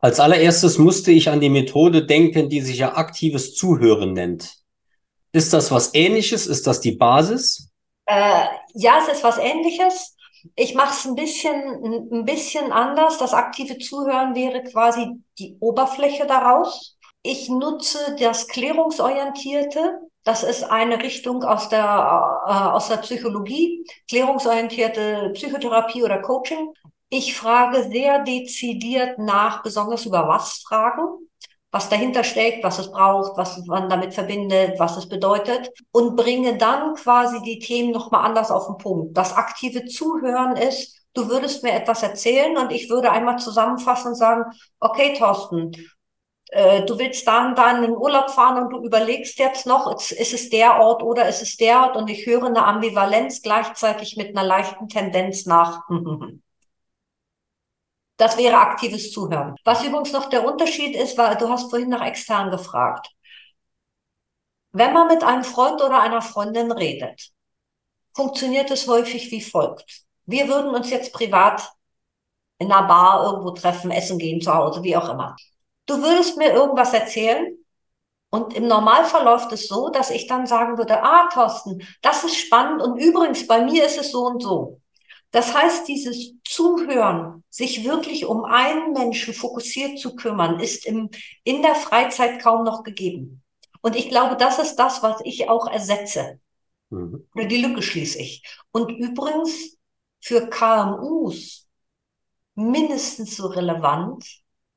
Als 0.00 0.20
allererstes 0.20 0.78
musste 0.78 1.10
ich 1.10 1.28
an 1.28 1.40
die 1.40 1.48
Methode 1.48 2.06
denken, 2.06 2.48
die 2.48 2.60
sich 2.60 2.78
ja 2.78 2.94
aktives 2.96 3.54
Zuhören 3.54 4.12
nennt. 4.12 4.54
Ist 5.32 5.52
das 5.52 5.70
was 5.70 5.94
Ähnliches? 5.94 6.46
Ist 6.46 6.66
das 6.66 6.80
die 6.80 6.92
Basis? 6.92 7.67
Äh, 8.08 8.46
ja, 8.74 8.98
es 9.02 9.08
ist 9.08 9.24
was 9.24 9.38
Ähnliches. 9.38 10.16
Ich 10.56 10.74
mache 10.74 10.92
es 10.94 11.04
ein 11.04 11.14
bisschen, 11.14 12.10
ein 12.12 12.24
bisschen 12.24 12.72
anders. 12.72 13.18
Das 13.18 13.34
aktive 13.34 13.78
Zuhören 13.78 14.34
wäre 14.34 14.62
quasi 14.64 15.08
die 15.38 15.56
Oberfläche 15.60 16.26
daraus. 16.26 16.96
Ich 17.22 17.48
nutze 17.50 18.16
das 18.18 18.48
Klärungsorientierte. 18.48 19.98
Das 20.24 20.42
ist 20.42 20.64
eine 20.64 21.02
Richtung 21.02 21.42
aus 21.44 21.68
der, 21.68 21.82
äh, 22.46 22.50
aus 22.52 22.88
der 22.88 22.96
Psychologie, 22.98 23.84
klärungsorientierte 24.08 25.30
Psychotherapie 25.34 26.02
oder 26.02 26.20
Coaching. 26.22 26.72
Ich 27.10 27.34
frage 27.36 27.90
sehr 27.90 28.20
dezidiert 28.24 29.18
nach, 29.18 29.62
besonders 29.62 30.06
über 30.06 30.28
was 30.28 30.62
fragen, 30.66 31.28
was 31.70 31.88
dahinter 31.88 32.24
steckt, 32.24 32.64
was 32.64 32.78
es 32.78 32.90
braucht, 32.90 33.36
was 33.36 33.58
man 33.66 33.88
damit 33.88 34.14
verbindet, 34.14 34.78
was 34.78 34.96
es 34.96 35.08
bedeutet 35.08 35.70
und 35.92 36.16
bringe 36.16 36.56
dann 36.56 36.94
quasi 36.94 37.42
die 37.42 37.58
Themen 37.58 37.90
nochmal 37.90 38.24
anders 38.24 38.50
auf 38.50 38.66
den 38.66 38.78
Punkt. 38.78 39.16
Das 39.16 39.36
aktive 39.36 39.84
Zuhören 39.84 40.56
ist, 40.56 40.96
du 41.14 41.28
würdest 41.28 41.62
mir 41.62 41.72
etwas 41.72 42.02
erzählen 42.02 42.56
und 42.56 42.72
ich 42.72 42.88
würde 42.88 43.10
einmal 43.10 43.38
zusammenfassen 43.38 44.08
und 44.08 44.14
sagen, 44.14 44.44
okay, 44.80 45.14
Thorsten, 45.18 45.72
äh, 46.50 46.84
du 46.86 46.98
willst 46.98 47.26
dann 47.26 47.54
dann 47.54 47.84
in 47.84 47.90
den 47.90 47.96
Urlaub 47.96 48.30
fahren 48.30 48.64
und 48.64 48.70
du 48.70 48.82
überlegst 48.82 49.38
jetzt 49.38 49.66
noch, 49.66 49.94
ist, 49.94 50.12
ist 50.12 50.32
es 50.32 50.48
der 50.48 50.80
Ort 50.80 51.02
oder 51.02 51.28
ist 51.28 51.42
es 51.42 51.56
der 51.58 51.82
Ort 51.82 51.96
und 51.96 52.08
ich 52.08 52.24
höre 52.24 52.44
eine 52.44 52.64
Ambivalenz 52.64 53.42
gleichzeitig 53.42 54.16
mit 54.16 54.34
einer 54.34 54.46
leichten 54.46 54.88
Tendenz 54.88 55.44
nach. 55.44 55.82
Das 58.18 58.36
wäre 58.36 58.58
aktives 58.58 59.12
Zuhören. 59.12 59.56
Was 59.64 59.84
übrigens 59.84 60.12
noch 60.12 60.28
der 60.28 60.44
Unterschied 60.44 60.94
ist, 60.94 61.16
weil 61.16 61.36
du 61.36 61.48
hast 61.48 61.70
vorhin 61.70 61.88
nach 61.88 62.04
extern 62.04 62.50
gefragt. 62.50 63.08
Wenn 64.72 64.92
man 64.92 65.06
mit 65.08 65.22
einem 65.22 65.44
Freund 65.44 65.80
oder 65.80 66.00
einer 66.00 66.20
Freundin 66.20 66.72
redet, 66.72 67.30
funktioniert 68.14 68.70
es 68.70 68.86
häufig 68.88 69.30
wie 69.30 69.40
folgt. 69.40 70.02
Wir 70.26 70.48
würden 70.48 70.74
uns 70.74 70.90
jetzt 70.90 71.12
privat 71.12 71.70
in 72.58 72.72
einer 72.72 72.88
Bar 72.88 73.24
irgendwo 73.24 73.52
treffen, 73.52 73.92
essen 73.92 74.18
gehen, 74.18 74.40
zu 74.40 74.52
Hause, 74.52 74.82
wie 74.82 74.96
auch 74.96 75.08
immer. 75.08 75.36
Du 75.86 76.02
würdest 76.02 76.36
mir 76.36 76.52
irgendwas 76.52 76.92
erzählen 76.92 77.56
und 78.30 78.52
im 78.54 78.66
Normalfall 78.66 79.24
läuft 79.24 79.52
es 79.52 79.68
so, 79.68 79.90
dass 79.90 80.10
ich 80.10 80.26
dann 80.26 80.46
sagen 80.46 80.76
würde, 80.76 81.02
ah, 81.02 81.28
Thorsten, 81.32 81.86
das 82.02 82.24
ist 82.24 82.36
spannend 82.36 82.82
und 82.82 82.98
übrigens 82.98 83.46
bei 83.46 83.64
mir 83.64 83.86
ist 83.86 83.98
es 83.98 84.10
so 84.10 84.26
und 84.26 84.42
so. 84.42 84.77
Das 85.30 85.54
heißt, 85.54 85.86
dieses 85.88 86.32
Zuhören, 86.44 87.44
sich 87.50 87.84
wirklich 87.84 88.24
um 88.24 88.44
einen 88.44 88.92
Menschen 88.92 89.34
fokussiert 89.34 89.98
zu 89.98 90.16
kümmern, 90.16 90.58
ist 90.58 90.86
im, 90.86 91.10
in 91.44 91.62
der 91.62 91.74
Freizeit 91.74 92.40
kaum 92.40 92.64
noch 92.64 92.82
gegeben. 92.82 93.42
Und 93.82 93.94
ich 93.94 94.08
glaube, 94.08 94.36
das 94.36 94.58
ist 94.58 94.76
das, 94.76 95.02
was 95.02 95.20
ich 95.24 95.48
auch 95.48 95.66
ersetze. 95.70 96.40
Mhm. 96.90 97.26
Oder 97.34 97.44
die 97.44 97.62
Lücke 97.62 97.82
schließe 97.82 98.18
ich. 98.18 98.42
Und 98.72 98.90
übrigens 98.90 99.76
für 100.20 100.48
KMUs 100.48 101.68
mindestens 102.54 103.36
so 103.36 103.46
relevant, 103.48 104.24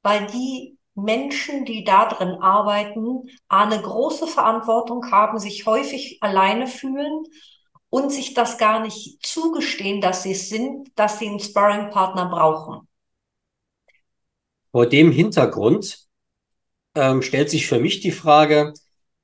weil 0.04 0.28
die 0.28 0.78
Menschen, 0.94 1.64
die 1.64 1.84
da 1.86 2.06
drin 2.08 2.36
arbeiten, 2.42 3.30
eine 3.48 3.82
große 3.82 4.28
Verantwortung 4.28 5.10
haben, 5.10 5.40
sich 5.40 5.66
häufig 5.66 6.18
alleine 6.22 6.68
fühlen 6.68 7.24
und 7.92 8.12
sich 8.12 8.34
das 8.34 8.58
gar 8.58 8.82
nicht 8.82 9.24
zugestehen, 9.24 10.02
dass 10.02 10.24
sie 10.24 10.32
es 10.32 10.50
sind, 10.50 10.90
dass 10.96 11.20
sie 11.20 11.28
einen 11.28 11.40
Sparring-Partner 11.40 12.30
brauchen. 12.30 12.88
Vor 14.72 14.88
dem 14.88 15.12
Hintergrund 15.12 16.00
ähm, 16.96 17.22
stellt 17.22 17.50
sich 17.50 17.68
für 17.68 17.80
mich 17.80 18.00
die 18.00 18.12
Frage, 18.12 18.74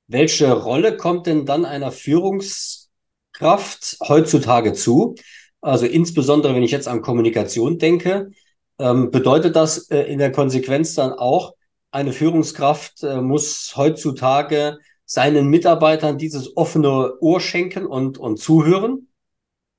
welche 0.07 0.51
Rolle 0.51 0.97
kommt 0.97 1.27
denn 1.27 1.45
dann 1.45 1.63
einer 1.65 1.93
Führungskraft 1.93 3.97
heutzutage 4.05 4.74
zu? 4.74 5.15
Also 5.62 5.86
insbesondere, 5.86 6.53
wenn 6.53 6.63
ich 6.63 6.71
jetzt 6.71 6.89
an 6.89 7.01
Kommunikation 7.01 7.77
denke, 7.77 8.31
ähm, 8.79 9.12
bedeutet 9.12 9.55
das 9.55 9.89
äh, 9.89 10.01
in 10.01 10.19
der 10.19 10.33
Konsequenz 10.33 10.93
dann 10.93 11.13
auch, 11.13 11.53
eine 11.91 12.12
Führungskraft 12.12 13.01
äh, 13.03 13.21
muss 13.21 13.77
heutzutage 13.77 14.77
seinen 15.07 15.47
Mitarbeitern 15.47 16.17
dieses 16.17 16.55
offene 16.55 17.17
Ohr 17.21 17.39
schenken 17.39 17.87
und, 17.87 18.19
und 18.19 18.37
zuhören? 18.37 19.07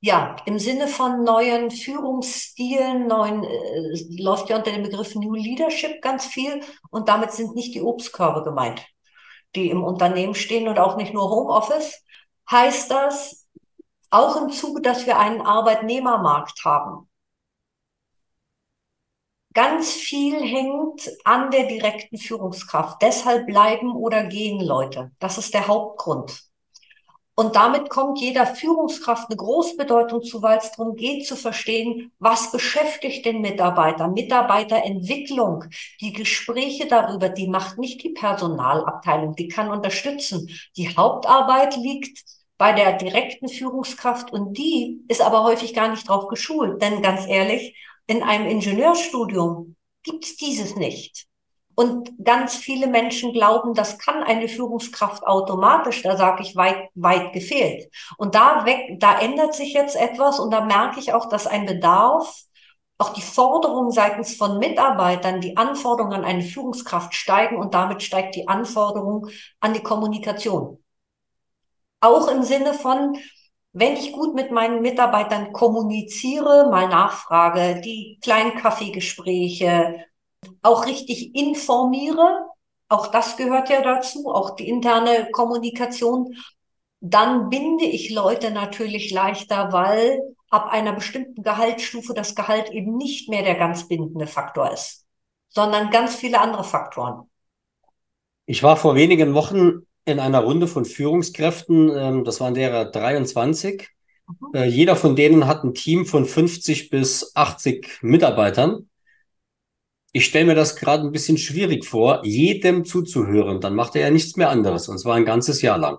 Ja, 0.01 0.37
im 0.47 0.59
Sinne 0.59 0.89
von 0.89 1.25
neuen 1.25 1.71
Führungsstilen, 1.71 3.07
neuen, 3.07 3.45
äh, 3.45 4.23
läuft 4.23 4.49
ja 4.49 4.57
unter 4.57 4.71
dem 4.71 4.85
Begriff 4.85 5.15
New 5.15 5.35
Leadership 5.35 6.01
ganz 6.01 6.25
viel 6.25 6.61
und 6.91 7.09
damit 7.09 7.33
sind 7.33 7.55
nicht 7.55 7.75
die 7.75 7.83
Obstkörbe 7.83 8.43
gemeint, 8.43 8.87
die 9.55 9.71
im 9.71 9.85
Unternehmen 9.85 10.35
stehen 10.35 10.69
und 10.69 10.79
auch 10.79 10.97
nicht 10.97 11.13
nur 11.13 11.29
Homeoffice. 11.31 12.05
Heißt 12.51 12.91
das, 12.91 13.49
auch 14.11 14.41
im 14.41 14.51
Zuge, 14.51 14.81
dass 14.81 15.05
wir 15.07 15.19
einen 15.19 15.43
Arbeitnehmermarkt 15.43 16.65
haben, 16.65 17.08
Ganz 19.55 19.93
viel 19.93 20.41
hängt 20.41 21.11
an 21.25 21.51
der 21.51 21.67
direkten 21.67 22.19
Führungskraft. 22.19 23.01
Deshalb 23.03 23.47
bleiben 23.47 23.93
oder 23.97 24.25
gehen 24.25 24.61
Leute. 24.61 25.11
Das 25.19 25.39
ist 25.39 25.55
der 25.55 25.67
Hauptgrund. 25.67 26.49
Und 27.39 27.55
damit 27.55 27.89
kommt 27.89 28.19
jeder 28.19 28.47
Führungskraft 28.47 29.31
eine 29.31 29.37
große 29.37 29.77
Bedeutung 29.77 30.25
zu, 30.25 30.43
weil 30.43 30.59
es 30.59 30.73
darum 30.73 30.97
geht 30.97 31.25
zu 31.25 31.37
verstehen, 31.37 32.11
was 32.19 32.51
beschäftigt 32.51 33.25
den 33.25 33.41
Mitarbeiter, 33.41 34.09
Mitarbeiterentwicklung, 34.09 35.67
die 36.01 36.13
Gespräche 36.13 36.89
darüber, 36.89 37.29
die 37.29 37.47
macht 37.47 37.79
nicht 37.79 38.03
die 38.03 38.11
Personalabteilung, 38.11 39.37
die 39.37 39.47
kann 39.47 39.71
unterstützen. 39.71 40.51
Die 40.77 40.97
Hauptarbeit 40.97 41.77
liegt 41.77 42.25
bei 42.57 42.73
der 42.73 42.95
direkten 42.95 43.49
Führungskraft 43.49 44.33
und 44.33 44.59
die 44.59 45.05
ist 45.07 45.23
aber 45.23 45.45
häufig 45.45 45.75
gar 45.75 45.89
nicht 45.89 46.09
drauf 46.09 46.27
geschult. 46.27 46.83
Denn 46.83 47.03
ganz 47.03 47.25
ehrlich, 47.29 47.77
in 48.09 48.25
einem 48.25 48.47
Ingenieurstudium 48.47 49.77
gibt 50.03 50.25
es 50.25 50.37
dieses 50.37 50.75
nicht. 50.75 51.27
Und 51.77 52.11
ganz 52.25 52.57
viele 52.57 52.89
Menschen 52.89 53.33
glauben, 53.33 53.73
das 53.75 54.01
kann 54.01 54.25
eine 54.25 54.49
Führungskraft 54.49 55.25
automatisch. 55.25 56.03
Da 56.03 56.17
sage 56.17 56.43
ich 56.43 56.57
weit, 56.57 56.89
weit 56.97 57.33
gefehlt. 57.33 57.89
Und 58.17 58.35
da 58.35 58.65
weg, 58.65 58.99
da 58.99 59.21
ändert 59.21 59.55
sich 59.55 59.75
jetzt 59.75 59.95
etwas 59.95 60.41
und 60.41 60.51
da 60.51 60.65
merke 60.65 60.99
ich 60.99 61.13
auch, 61.13 61.29
dass 61.29 61.47
ein 61.47 61.67
Bedarf, 61.67 62.43
auch 62.97 63.11
die 63.11 63.23
Forderungen 63.23 63.93
seitens 63.93 64.35
von 64.35 64.59
Mitarbeitern, 64.59 65.41
die 65.41 65.57
Anforderungen 65.57 66.15
an 66.15 66.25
eine 66.25 66.43
Führungskraft 66.43 67.15
steigen 67.15 67.57
und 67.57 67.75
damit 67.75 68.03
steigt 68.03 68.35
die 68.35 68.49
Anforderung 68.49 69.29
an 69.61 69.73
die 69.73 69.83
Kommunikation. 69.83 70.83
Auch 72.01 72.27
im 72.27 72.43
Sinne 72.43 72.75
von, 72.75 73.17
wenn 73.79 73.97
ich 73.97 74.13
gut 74.13 74.35
mit 74.35 74.51
meinen 74.51 74.83
Mitarbeitern 74.83 75.53
kommuniziere, 75.53 76.69
mal 76.69 76.89
nachfrage, 76.89 77.81
die 77.81 78.19
kleinen 78.21 78.57
Kaffeegespräche, 78.57 80.05
auch 80.63 80.87
richtig 80.87 81.37
informiere, 81.37 82.47
auch 82.89 83.07
das 83.07 83.37
gehört 83.37 83.71
ja 83.71 83.81
dazu, 83.83 84.31
auch 84.35 84.57
die 84.57 84.69
interne 84.69 85.29
Kommunikation, 85.31 86.35
dann 87.01 87.51
binde 87.51 87.85
ich 87.85 88.11
Leute 88.11 88.51
natürlich 88.51 89.13
leichter, 89.13 89.73
weil 89.73 90.21
ab 90.51 90.71
einer 90.73 90.95
bestimmten 90.95 91.45
Gehaltsstufe 91.45 92.15
das 92.15 92.35
Gehalt 92.35 92.71
eben 92.71 92.97
nicht 92.97 93.29
mehr 93.29 93.45
der 93.45 93.55
ganz 93.55 93.87
bindende 93.87 94.27
Faktor 94.27 94.73
ist, 94.73 95.07
sondern 95.51 95.91
ganz 95.91 96.17
viele 96.17 96.41
andere 96.41 96.65
Faktoren. 96.65 97.31
Ich 98.47 98.65
war 98.65 98.77
vor 98.77 98.97
wenigen 98.97 99.35
Wochen 99.35 99.87
in 100.09 100.21
einer 100.21 100.41
Runde 100.41 100.67
von 100.67 100.85
Führungskräften, 100.85 101.91
ähm, 101.97 102.25
das 102.25 102.41
waren 102.41 102.55
derer 102.55 102.87
23. 102.87 103.89
Mhm. 104.27 104.55
Äh, 104.55 104.65
jeder 104.67 104.97
von 104.97 105.17
denen 105.17 105.47
hat 105.47 105.65
ein 105.65 105.75
Team 105.75 106.07
von 106.07 106.25
50 106.25 106.91
bis 106.91 107.35
80 107.35 108.03
Mitarbeitern. 108.03 108.89
Ich 110.13 110.25
stelle 110.25 110.47
mir 110.47 110.55
das 110.55 110.77
gerade 110.77 111.05
ein 111.05 111.13
bisschen 111.13 111.39
schwierig 111.39 111.85
vor, 111.85 112.25
jedem 112.25 112.85
zuzuhören. 112.85 113.61
Dann 113.61 113.75
macht 113.75 113.95
er 113.95 114.03
ja 114.03 114.11
nichts 114.11 114.37
mehr 114.37 114.51
anderes, 114.51 114.89
und 114.89 114.99
zwar 114.99 115.17
ein 115.17 115.25
ganzes 115.25 115.63
Jahr 115.63 115.79
lang. 115.79 115.99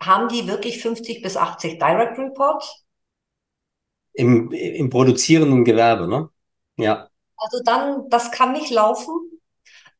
Haben 0.00 0.28
die 0.28 0.48
wirklich 0.48 0.80
50 0.80 1.22
bis 1.22 1.36
80 1.36 1.78
Direct 1.78 2.18
Reports? 2.18 2.82
im, 4.12 4.50
im 4.52 4.90
produzierenden 4.90 5.64
Gewerbe, 5.64 6.06
ne? 6.08 6.28
Ja. 6.76 7.08
Also 7.36 7.62
dann, 7.64 8.08
das 8.08 8.30
kann 8.30 8.52
nicht 8.52 8.70
laufen. 8.70 9.31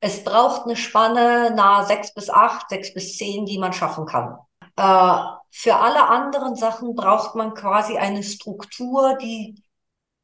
Es 0.05 0.25
braucht 0.25 0.65
eine 0.65 0.75
Spanne 0.75 1.55
nahe 1.55 1.87
sechs 1.87 2.13
bis 2.13 2.29
acht, 2.29 2.71
sechs 2.71 2.93
bis 2.93 3.17
zehn, 3.17 3.47
die 3.47 3.57
man 3.57 3.73
schaffen 3.73 4.05
kann. 4.05 4.37
Äh, 4.77 5.23
für 5.53 5.77
alle 5.77 6.09
anderen 6.09 6.57
Sachen 6.57 6.97
braucht 6.97 7.37
man 7.37 7.55
quasi 7.55 7.97
eine 7.97 8.25
Struktur, 8.25 9.17
die 9.23 9.63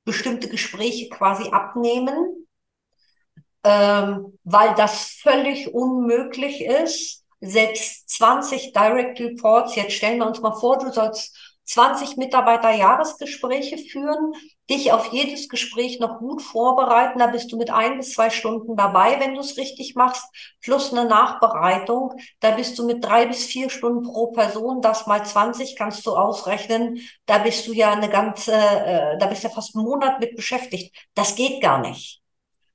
bestimmte 0.04 0.48
Gespräche 0.48 1.08
quasi 1.08 1.50
abnehmen, 1.50 2.48
ähm, 3.62 4.36
weil 4.42 4.74
das 4.74 5.10
völlig 5.22 5.72
unmöglich 5.72 6.60
ist. 6.60 7.24
Selbst 7.40 8.08
20 8.10 8.72
Direct 8.72 9.20
Reports, 9.20 9.76
jetzt 9.76 9.92
stellen 9.92 10.18
wir 10.18 10.26
uns 10.26 10.40
mal 10.40 10.58
vor, 10.58 10.78
du 10.78 10.90
sollst 10.90 11.47
20 11.68 12.16
Mitarbeiter-Jahresgespräche 12.16 13.76
führen, 13.76 14.32
dich 14.70 14.90
auf 14.90 15.12
jedes 15.12 15.50
Gespräch 15.50 16.00
noch 16.00 16.18
gut 16.18 16.40
vorbereiten. 16.40 17.18
Da 17.18 17.26
bist 17.26 17.52
du 17.52 17.58
mit 17.58 17.70
ein 17.70 17.98
bis 17.98 18.14
zwei 18.14 18.30
Stunden 18.30 18.74
dabei, 18.74 19.20
wenn 19.20 19.34
du 19.34 19.40
es 19.40 19.58
richtig 19.58 19.94
machst, 19.94 20.24
plus 20.62 20.92
eine 20.92 21.04
Nachbereitung. 21.08 22.14
Da 22.40 22.52
bist 22.52 22.78
du 22.78 22.86
mit 22.86 23.04
drei 23.04 23.26
bis 23.26 23.44
vier 23.44 23.68
Stunden 23.68 24.02
pro 24.02 24.28
Person. 24.28 24.80
Das 24.80 25.06
mal 25.06 25.24
20 25.24 25.76
kannst 25.76 26.06
du 26.06 26.16
ausrechnen. 26.16 27.00
Da 27.26 27.38
bist 27.38 27.66
du 27.66 27.72
ja 27.72 27.92
eine 27.92 28.08
ganze, 28.08 28.52
äh, 28.52 29.18
da 29.18 29.26
bist 29.26 29.44
du 29.44 29.48
ja 29.48 29.54
fast 29.54 29.76
einen 29.76 29.84
Monat 29.84 30.20
mit 30.20 30.36
beschäftigt. 30.36 30.96
Das 31.14 31.34
geht 31.34 31.60
gar 31.62 31.80
nicht. 31.80 32.22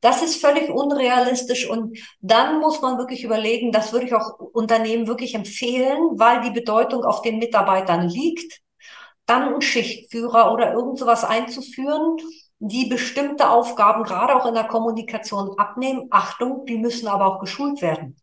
Das 0.02 0.22
ist 0.22 0.42
völlig 0.42 0.70
unrealistisch 0.70 1.68
und 1.70 1.98
dann 2.20 2.60
muss 2.60 2.82
man 2.82 2.98
wirklich 2.98 3.24
überlegen, 3.24 3.72
das 3.72 3.94
würde 3.94 4.06
ich 4.06 4.14
auch 4.14 4.38
Unternehmen 4.38 5.08
wirklich 5.08 5.34
empfehlen, 5.34 6.20
weil 6.20 6.42
die 6.42 6.52
Bedeutung 6.52 7.06
auf 7.06 7.22
den 7.22 7.40
Mitarbeitern 7.40 8.10
liegt 8.10 8.63
dann 9.26 9.44
einen 9.44 9.62
Schichtführer 9.62 10.52
oder 10.52 10.74
irgend 10.74 11.00
sowas 11.00 11.24
einzuführen, 11.24 12.18
die 12.60 12.86
bestimmte 12.86 13.50
Aufgaben 13.50 14.04
gerade 14.04 14.36
auch 14.36 14.46
in 14.46 14.54
der 14.54 14.68
Kommunikation 14.68 15.58
abnehmen. 15.58 16.08
Achtung, 16.12 16.66
die 16.66 16.78
müssen 16.78 17.08
aber 17.08 17.28
auch 17.28 17.40
geschult 17.40 17.82
werden. 17.82 18.18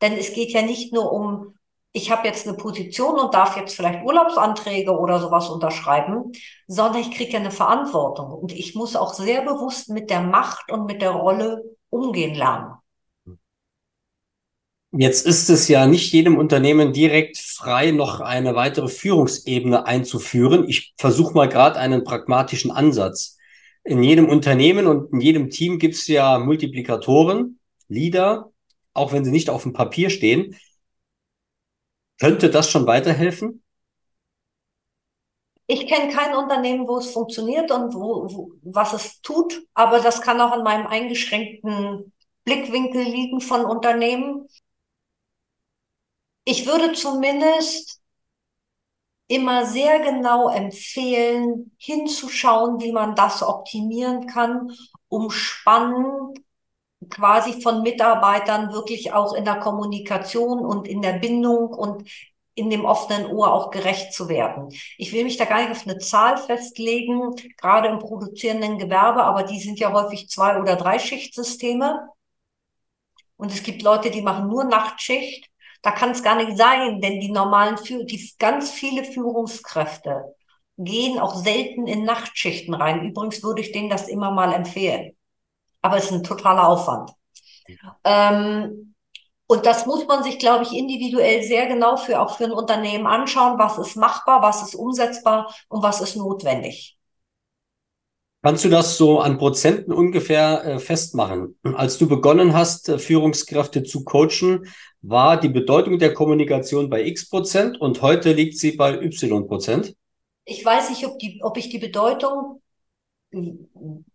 Denn 0.00 0.14
es 0.14 0.32
geht 0.32 0.50
ja 0.50 0.62
nicht 0.62 0.92
nur 0.92 1.12
um, 1.12 1.54
ich 1.92 2.10
habe 2.10 2.26
jetzt 2.26 2.48
eine 2.48 2.56
Position 2.56 3.18
und 3.18 3.34
darf 3.34 3.56
jetzt 3.56 3.76
vielleicht 3.76 4.04
Urlaubsanträge 4.04 4.92
oder 4.92 5.20
sowas 5.20 5.48
unterschreiben, 5.50 6.32
sondern 6.66 7.02
ich 7.02 7.10
kriege 7.10 7.32
ja 7.32 7.38
eine 7.38 7.50
Verantwortung. 7.50 8.32
Und 8.32 8.52
ich 8.52 8.74
muss 8.74 8.96
auch 8.96 9.14
sehr 9.14 9.42
bewusst 9.42 9.90
mit 9.90 10.10
der 10.10 10.22
Macht 10.22 10.72
und 10.72 10.86
mit 10.86 11.02
der 11.02 11.10
Rolle 11.10 11.62
umgehen 11.90 12.34
lernen. 12.34 12.81
Jetzt 14.94 15.26
ist 15.26 15.48
es 15.48 15.68
ja 15.68 15.86
nicht 15.86 16.12
jedem 16.12 16.36
Unternehmen 16.36 16.92
direkt 16.92 17.38
frei, 17.38 17.92
noch 17.92 18.20
eine 18.20 18.54
weitere 18.54 18.88
Führungsebene 18.88 19.86
einzuführen. 19.86 20.68
Ich 20.68 20.92
versuche 20.98 21.32
mal 21.32 21.48
gerade 21.48 21.78
einen 21.78 22.04
pragmatischen 22.04 22.70
Ansatz. 22.70 23.38
In 23.84 24.02
jedem 24.02 24.28
Unternehmen 24.28 24.86
und 24.86 25.10
in 25.14 25.20
jedem 25.22 25.48
Team 25.48 25.78
gibt 25.78 25.94
es 25.94 26.06
ja 26.08 26.38
Multiplikatoren, 26.38 27.58
Leader, 27.88 28.52
auch 28.92 29.12
wenn 29.12 29.24
sie 29.24 29.30
nicht 29.30 29.48
auf 29.48 29.62
dem 29.62 29.72
Papier 29.72 30.10
stehen. 30.10 30.56
Könnte 32.20 32.50
das 32.50 32.70
schon 32.70 32.86
weiterhelfen? 32.86 33.62
Ich 35.68 35.86
kenne 35.86 36.12
kein 36.12 36.36
Unternehmen, 36.36 36.86
wo 36.86 36.98
es 36.98 37.10
funktioniert 37.10 37.70
und 37.70 37.94
wo, 37.94 38.28
wo, 38.30 38.52
was 38.62 38.92
es 38.92 39.22
tut, 39.22 39.62
aber 39.72 40.00
das 40.00 40.20
kann 40.20 40.38
auch 40.38 40.52
an 40.52 40.64
meinem 40.64 40.86
eingeschränkten 40.86 42.12
Blickwinkel 42.44 43.02
liegen 43.02 43.40
von 43.40 43.64
Unternehmen 43.64 44.48
ich 46.44 46.66
würde 46.66 46.92
zumindest 46.92 48.00
immer 49.28 49.64
sehr 49.64 50.00
genau 50.00 50.48
empfehlen, 50.48 51.74
hinzuschauen, 51.78 52.80
wie 52.80 52.92
man 52.92 53.14
das 53.14 53.42
optimieren 53.42 54.26
kann, 54.26 54.70
um 55.08 55.30
spannend 55.30 56.38
quasi 57.08 57.60
von 57.62 57.82
Mitarbeitern 57.82 58.72
wirklich 58.72 59.12
auch 59.12 59.34
in 59.34 59.44
der 59.44 59.58
Kommunikation 59.58 60.64
und 60.64 60.86
in 60.86 61.02
der 61.02 61.14
Bindung 61.14 61.68
und 61.68 62.08
in 62.54 62.68
dem 62.68 62.84
offenen 62.84 63.26
Ohr 63.26 63.52
auch 63.52 63.70
gerecht 63.70 64.12
zu 64.12 64.28
werden. 64.28 64.68
Ich 64.98 65.12
will 65.12 65.24
mich 65.24 65.38
da 65.38 65.46
gar 65.46 65.62
nicht 65.62 65.70
auf 65.70 65.86
eine 65.86 65.98
Zahl 65.98 66.36
festlegen, 66.36 67.34
gerade 67.56 67.88
im 67.88 67.98
produzierenden 67.98 68.78
Gewerbe, 68.78 69.24
aber 69.24 69.44
die 69.44 69.58
sind 69.58 69.78
ja 69.78 69.92
häufig 69.92 70.28
zwei- 70.28 70.60
oder 70.60 70.76
drei 70.76 70.98
Schichtsysteme. 70.98 72.08
Und 73.36 73.50
es 73.52 73.62
gibt 73.62 73.82
Leute, 73.82 74.10
die 74.10 74.22
machen 74.22 74.48
nur 74.48 74.64
Nachtschicht 74.64 75.51
da 75.82 75.90
kann 75.90 76.10
es 76.10 76.22
gar 76.22 76.36
nicht 76.36 76.56
sein, 76.56 77.00
denn 77.00 77.20
die 77.20 77.30
normalen, 77.30 77.76
die 77.84 78.32
ganz 78.38 78.70
viele 78.70 79.04
Führungskräfte 79.04 80.34
gehen 80.78 81.18
auch 81.18 81.34
selten 81.34 81.86
in 81.86 82.04
Nachtschichten 82.04 82.74
rein. 82.74 83.04
Übrigens 83.08 83.42
würde 83.42 83.60
ich 83.60 83.72
denen 83.72 83.90
das 83.90 84.08
immer 84.08 84.30
mal 84.30 84.52
empfehlen. 84.52 85.16
Aber 85.82 85.96
es 85.96 86.04
ist 86.04 86.12
ein 86.12 86.22
totaler 86.22 86.68
Aufwand. 86.68 87.10
Ähm, 88.04 88.94
und 89.46 89.66
das 89.66 89.86
muss 89.86 90.06
man 90.06 90.22
sich, 90.22 90.38
glaube 90.38 90.64
ich, 90.64 90.72
individuell 90.72 91.42
sehr 91.42 91.66
genau 91.66 91.96
für 91.96 92.20
auch 92.20 92.36
für 92.36 92.44
ein 92.44 92.52
Unternehmen 92.52 93.06
anschauen, 93.06 93.58
was 93.58 93.78
ist 93.78 93.96
machbar, 93.96 94.40
was 94.40 94.62
ist 94.62 94.74
umsetzbar 94.74 95.54
und 95.68 95.82
was 95.82 96.00
ist 96.00 96.16
notwendig. 96.16 96.96
Kannst 98.44 98.64
du 98.64 98.68
das 98.68 98.96
so 98.96 99.20
an 99.20 99.38
Prozenten 99.38 99.92
ungefähr 99.92 100.64
äh, 100.64 100.78
festmachen? 100.80 101.56
Als 101.62 101.96
du 101.98 102.08
begonnen 102.08 102.54
hast, 102.54 102.88
äh, 102.88 102.98
Führungskräfte 102.98 103.84
zu 103.84 104.02
coachen, 104.02 104.66
war 105.00 105.38
die 105.38 105.48
Bedeutung 105.48 106.00
der 106.00 106.12
Kommunikation 106.12 106.90
bei 106.90 107.06
X 107.06 107.28
Prozent 107.28 107.80
und 107.80 108.02
heute 108.02 108.32
liegt 108.32 108.58
sie 108.58 108.72
bei 108.72 109.00
Y 109.00 109.46
Prozent? 109.46 109.94
Ich 110.44 110.64
weiß 110.64 110.90
nicht, 110.90 111.06
ob, 111.06 111.20
die, 111.20 111.40
ob 111.42 111.56
ich 111.56 111.68
die 111.68 111.78
Bedeutung 111.78 112.60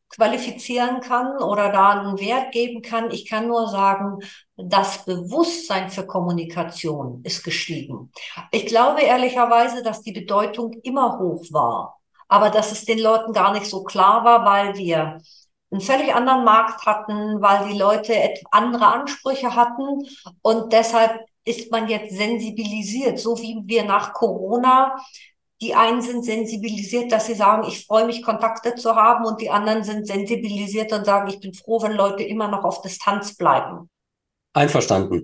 qualifizieren 0.10 1.00
kann 1.00 1.42
oder 1.42 1.72
da 1.72 2.02
einen 2.02 2.20
Wert 2.20 2.52
geben 2.52 2.82
kann. 2.82 3.12
Ich 3.12 3.30
kann 3.30 3.48
nur 3.48 3.70
sagen, 3.70 4.20
das 4.58 5.06
Bewusstsein 5.06 5.90
für 5.90 6.06
Kommunikation 6.06 7.22
ist 7.24 7.44
gestiegen. 7.44 8.12
Ich 8.52 8.66
glaube 8.66 9.02
ehrlicherweise, 9.02 9.84
dass 9.84 10.02
die 10.02 10.12
Bedeutung 10.12 10.74
immer 10.84 11.18
hoch 11.18 11.46
war 11.52 11.97
aber 12.28 12.50
dass 12.50 12.72
es 12.72 12.86
den 12.86 13.00
Leuten 13.00 13.34
gar 13.34 13.54
nicht 13.54 13.68
so 13.68 13.84
klar 13.84 14.24
war, 14.24 14.46
weil 14.46 14.76
wir 14.76 15.20
einen 15.72 15.82
völlig 15.82 16.14
anderen 16.14 16.46
Markt 16.46 16.86
hatten, 16.86 17.42
weil 17.42 17.68
die 17.70 17.78
Leute 17.78 18.14
andere 18.52 18.88
Ansprüche 18.88 19.56
hatten 19.56 20.08
und 20.42 20.72
deshalb 20.72 21.20
ist 21.44 21.72
man 21.72 21.88
jetzt 21.88 22.16
sensibilisiert, 22.16 23.20
so 23.20 23.38
wie 23.38 23.62
wir 23.66 23.84
nach 23.84 24.14
Corona 24.14 24.96
die 25.62 25.74
einen 25.74 26.02
sind 26.02 26.24
sensibilisiert, 26.24 27.12
dass 27.12 27.26
sie 27.26 27.34
sagen, 27.34 27.68
ich 27.68 27.86
freue 27.86 28.06
mich, 28.06 28.22
Kontakte 28.22 28.76
zu 28.76 28.96
haben 28.96 29.26
und 29.26 29.42
die 29.42 29.50
anderen 29.50 29.84
sind 29.84 30.06
sensibilisiert 30.06 30.94
und 30.94 31.06
sagen, 31.06 31.28
ich 31.30 31.40
bin 31.40 31.54
froh, 31.54 31.82
wenn 31.82 31.94
Leute 31.94 32.24
immer 32.24 32.48
noch 32.48 32.64
auf 32.64 32.82
Distanz 32.82 33.36
bleiben. 33.36 33.90
Einverstanden. 34.54 35.24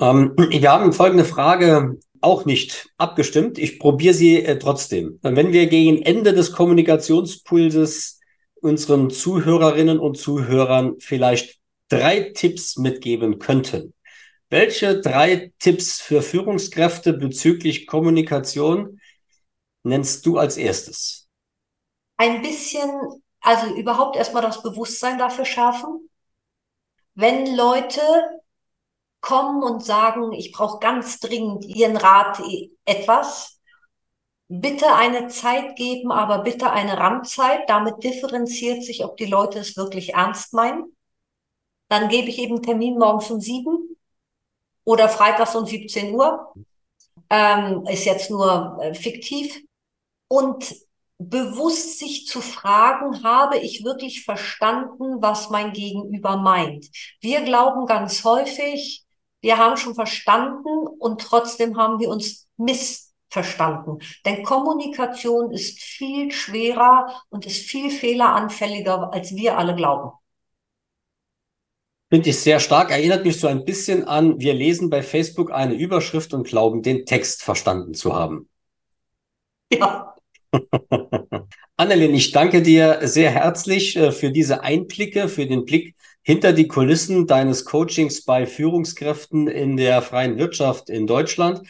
Ähm, 0.00 0.34
wir 0.36 0.72
haben 0.72 0.92
folgende 0.92 1.24
Frage 1.24 1.98
auch 2.22 2.44
nicht 2.44 2.88
abgestimmt. 2.98 3.58
Ich 3.58 3.78
probiere 3.78 4.14
sie 4.14 4.44
äh, 4.44 4.58
trotzdem. 4.58 5.18
Wenn 5.22 5.52
wir 5.52 5.66
gegen 5.66 6.02
Ende 6.02 6.32
des 6.32 6.52
Kommunikationspulses 6.52 8.20
unseren 8.62 9.10
Zuhörerinnen 9.10 9.98
und 9.98 10.16
Zuhörern 10.16 10.94
vielleicht 11.00 11.58
drei 11.88 12.32
Tipps 12.34 12.78
mitgeben 12.78 13.38
könnten. 13.38 13.92
Welche 14.48 15.00
drei 15.00 15.52
Tipps 15.58 16.00
für 16.00 16.22
Führungskräfte 16.22 17.12
bezüglich 17.12 17.86
Kommunikation 17.86 19.00
nennst 19.82 20.24
du 20.26 20.38
als 20.38 20.56
erstes? 20.56 21.28
Ein 22.18 22.40
bisschen, 22.42 22.90
also 23.40 23.74
überhaupt 23.74 24.16
erstmal 24.16 24.42
das 24.42 24.62
Bewusstsein 24.62 25.18
dafür 25.18 25.44
schaffen. 25.44 26.08
Wenn 27.14 27.56
Leute 27.56 28.00
kommen 29.32 29.62
und 29.62 29.82
sagen, 29.82 30.34
ich 30.34 30.52
brauche 30.52 30.78
ganz 30.78 31.18
dringend 31.18 31.64
Ihren 31.64 31.96
Rat 31.96 32.38
etwas. 32.84 33.58
Bitte 34.48 34.94
eine 34.94 35.28
Zeit 35.28 35.74
geben, 35.76 36.12
aber 36.12 36.40
bitte 36.40 36.70
eine 36.70 36.98
Randzeit. 36.98 37.66
Damit 37.66 38.04
differenziert 38.04 38.84
sich, 38.84 39.02
ob 39.02 39.16
die 39.16 39.24
Leute 39.24 39.58
es 39.60 39.74
wirklich 39.78 40.12
ernst 40.12 40.52
meinen. 40.52 40.84
Dann 41.88 42.10
gebe 42.10 42.28
ich 42.28 42.38
eben 42.40 42.62
Termin 42.62 42.98
morgens 42.98 43.30
um 43.30 43.40
sieben 43.40 43.96
oder 44.84 45.08
freitags 45.08 45.56
um 45.56 45.64
17 45.64 46.14
Uhr. 46.14 46.52
Ähm, 47.30 47.86
ist 47.86 48.04
jetzt 48.04 48.30
nur 48.30 48.78
äh, 48.82 48.92
fiktiv. 48.92 49.62
Und 50.28 50.74
bewusst 51.18 51.98
sich 51.98 52.26
zu 52.26 52.42
fragen, 52.42 53.22
habe 53.22 53.56
ich 53.56 53.82
wirklich 53.82 54.26
verstanden, 54.26 55.22
was 55.22 55.48
mein 55.48 55.72
Gegenüber 55.72 56.36
meint. 56.36 56.90
Wir 57.22 57.40
glauben 57.40 57.86
ganz 57.86 58.24
häufig, 58.24 59.01
wir 59.42 59.58
haben 59.58 59.76
schon 59.76 59.94
verstanden 59.94 60.86
und 60.98 61.20
trotzdem 61.20 61.76
haben 61.76 61.98
wir 61.98 62.08
uns 62.08 62.48
missverstanden. 62.56 63.98
Denn 64.24 64.44
Kommunikation 64.44 65.52
ist 65.52 65.80
viel 65.82 66.30
schwerer 66.30 67.22
und 67.28 67.44
ist 67.44 67.66
viel 67.66 67.90
fehleranfälliger, 67.90 69.12
als 69.12 69.34
wir 69.34 69.58
alle 69.58 69.74
glauben. 69.74 70.12
Finde 72.08 72.30
ich 72.30 72.38
sehr 72.38 72.60
stark. 72.60 72.90
Erinnert 72.90 73.24
mich 73.24 73.40
so 73.40 73.48
ein 73.48 73.64
bisschen 73.64 74.04
an, 74.04 74.38
wir 74.38 74.54
lesen 74.54 74.90
bei 74.90 75.02
Facebook 75.02 75.50
eine 75.50 75.74
Überschrift 75.74 76.34
und 76.34 76.46
glauben, 76.46 76.82
den 76.82 77.04
Text 77.04 77.42
verstanden 77.42 77.94
zu 77.94 78.14
haben. 78.14 78.48
Ja. 79.72 80.14
Annelien, 81.76 82.14
ich 82.14 82.30
danke 82.30 82.62
dir 82.62 83.00
sehr 83.02 83.30
herzlich 83.30 83.96
äh, 83.96 84.12
für 84.12 84.30
diese 84.30 84.62
Einblicke, 84.62 85.28
für 85.28 85.46
den 85.46 85.64
Blick 85.64 85.96
hinter 86.22 86.52
die 86.52 86.68
Kulissen 86.68 87.26
deines 87.26 87.64
Coachings 87.64 88.24
bei 88.24 88.46
Führungskräften 88.46 89.48
in 89.48 89.76
der 89.76 90.02
freien 90.02 90.38
Wirtschaft 90.38 90.88
in 90.88 91.06
Deutschland. 91.06 91.62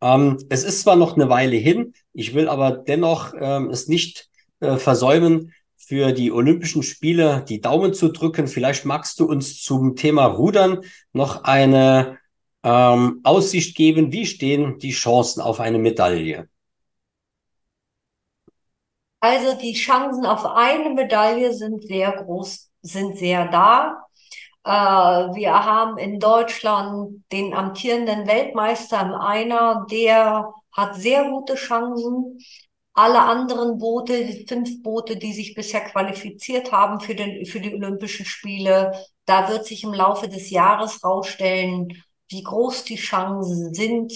Ähm, 0.00 0.38
es 0.48 0.64
ist 0.64 0.82
zwar 0.82 0.96
noch 0.96 1.14
eine 1.14 1.28
Weile 1.28 1.56
hin, 1.56 1.92
ich 2.12 2.34
will 2.34 2.48
aber 2.48 2.72
dennoch 2.72 3.34
ähm, 3.38 3.70
es 3.70 3.88
nicht 3.88 4.28
äh, 4.60 4.76
versäumen, 4.76 5.52
für 5.88 6.12
die 6.12 6.32
Olympischen 6.32 6.82
Spiele 6.82 7.44
die 7.48 7.62
Daumen 7.62 7.94
zu 7.94 8.08
drücken. 8.08 8.46
Vielleicht 8.46 8.84
magst 8.84 9.20
du 9.20 9.24
uns 9.24 9.62
zum 9.62 9.96
Thema 9.96 10.26
Rudern 10.26 10.80
noch 11.14 11.44
eine 11.44 12.18
ähm, 12.62 13.20
Aussicht 13.22 13.74
geben. 13.74 14.12
Wie 14.12 14.26
stehen 14.26 14.78
die 14.78 14.90
Chancen 14.90 15.40
auf 15.40 15.60
eine 15.60 15.78
Medaille? 15.78 16.48
Also 19.28 19.52
die 19.60 19.74
Chancen 19.74 20.24
auf 20.24 20.46
eine 20.46 20.88
Medaille 20.88 21.52
sind 21.52 21.82
sehr 21.82 22.12
groß, 22.12 22.70
sind 22.80 23.18
sehr 23.18 23.46
da. 23.48 24.06
Äh, 24.64 24.70
wir 24.70 25.52
haben 25.52 25.98
in 25.98 26.18
Deutschland 26.18 27.24
den 27.30 27.52
amtierenden 27.52 28.26
Weltmeister 28.26 29.02
im 29.02 29.12
Einer, 29.12 29.86
der 29.90 30.50
hat 30.72 30.94
sehr 30.96 31.28
gute 31.28 31.56
Chancen. 31.56 32.38
Alle 32.94 33.20
anderen 33.20 33.76
Boote, 33.76 34.24
die 34.24 34.46
fünf 34.46 34.82
Boote, 34.82 35.18
die 35.18 35.34
sich 35.34 35.54
bisher 35.54 35.82
qualifiziert 35.82 36.72
haben 36.72 36.98
für, 36.98 37.14
den, 37.14 37.44
für 37.44 37.60
die 37.60 37.74
Olympischen 37.74 38.24
Spiele, 38.24 38.92
da 39.26 39.50
wird 39.50 39.66
sich 39.66 39.84
im 39.84 39.92
Laufe 39.92 40.30
des 40.30 40.48
Jahres 40.48 41.04
rausstellen, 41.04 42.02
wie 42.30 42.42
groß 42.42 42.84
die 42.84 42.96
Chancen 42.96 43.74
sind. 43.74 44.14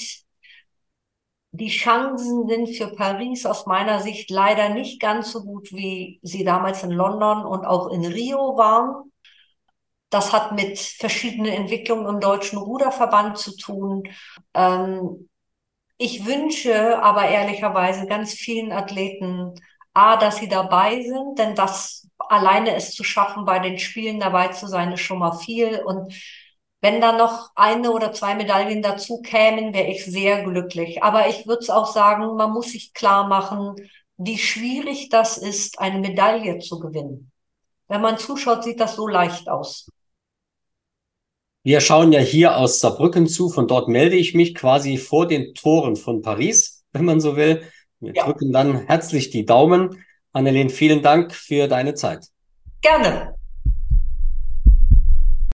Die 1.54 1.68
Chancen 1.68 2.48
sind 2.48 2.74
für 2.74 2.88
Paris 2.96 3.44
aus 3.44 3.66
meiner 3.66 4.00
Sicht 4.00 4.30
leider 4.30 4.70
nicht 4.70 5.00
ganz 5.00 5.32
so 5.32 5.42
gut, 5.44 5.70
wie 5.72 6.18
sie 6.22 6.44
damals 6.44 6.82
in 6.82 6.90
London 6.90 7.44
und 7.44 7.66
auch 7.66 7.88
in 7.90 8.06
Rio 8.06 8.56
waren. 8.56 9.12
Das 10.08 10.32
hat 10.32 10.52
mit 10.52 10.78
verschiedenen 10.78 11.52
Entwicklungen 11.52 12.06
im 12.06 12.20
Deutschen 12.20 12.58
Ruderverband 12.58 13.36
zu 13.36 13.54
tun. 13.56 14.04
Ähm, 14.54 15.28
ich 15.98 16.24
wünsche 16.26 17.02
aber 17.02 17.28
ehrlicherweise 17.28 18.06
ganz 18.06 18.32
vielen 18.32 18.72
Athleten, 18.72 19.54
A, 19.94 20.16
dass 20.16 20.38
sie 20.38 20.48
dabei 20.48 21.02
sind, 21.02 21.38
denn 21.38 21.54
das 21.54 22.08
alleine 22.18 22.74
es 22.74 22.94
zu 22.94 23.04
schaffen, 23.04 23.44
bei 23.44 23.58
den 23.58 23.78
Spielen 23.78 24.20
dabei 24.20 24.48
zu 24.48 24.66
sein, 24.66 24.92
ist 24.92 25.00
schon 25.00 25.18
mal 25.18 25.32
viel. 25.32 25.80
Und 25.84 26.14
wenn 26.83 27.01
da 27.01 27.16
noch 27.16 27.51
eine 27.55 27.92
oder 27.92 28.12
zwei 28.12 28.35
Medaillen 28.35 28.83
dazu 28.83 29.23
kämen, 29.23 29.73
wäre 29.73 29.87
ich 29.87 30.05
sehr 30.05 30.42
glücklich. 30.42 31.03
Aber 31.03 31.29
ich 31.29 31.47
würde 31.47 31.62
es 31.62 31.71
auch 31.71 31.87
sagen, 31.87 32.35
man 32.35 32.51
muss 32.51 32.73
sich 32.73 32.92
klar 32.92 33.29
machen, 33.29 33.77
wie 34.16 34.37
schwierig 34.37 35.09
das 35.09 35.38
ist, 35.38 35.79
eine 35.79 36.01
Medaille 36.01 36.59
zu 36.59 36.81
gewinnen. 36.81 37.31
Wenn 37.87 38.01
man 38.01 38.18
zuschaut, 38.18 38.64
sieht 38.64 38.81
das 38.81 38.97
so 38.97 39.07
leicht 39.07 39.49
aus. 39.49 39.88
Wir 41.62 41.81
schauen 41.81 42.11
ja 42.11 42.18
hier 42.18 42.57
aus 42.57 42.81
Saarbrücken 42.81 43.29
zu. 43.29 43.49
Von 43.49 43.68
dort 43.68 43.87
melde 43.87 44.16
ich 44.16 44.35
mich 44.35 44.53
quasi 44.53 44.99
vor 44.99 45.29
den 45.29 45.55
Toren 45.55 45.95
von 45.95 46.21
Paris, 46.21 46.85
wenn 46.92 47.05
man 47.05 47.21
so 47.21 47.37
will. 47.37 47.62
Wir 48.01 48.12
ja. 48.14 48.25
drücken 48.25 48.53
dann 48.53 48.87
herzlich 48.88 49.31
die 49.31 49.47
Daumen. 49.47 50.05
Annelien, 50.33 50.68
vielen 50.68 51.03
Dank 51.03 51.33
für 51.33 51.68
deine 51.68 51.95
Zeit. 51.95 52.27
Gerne. 52.81 53.37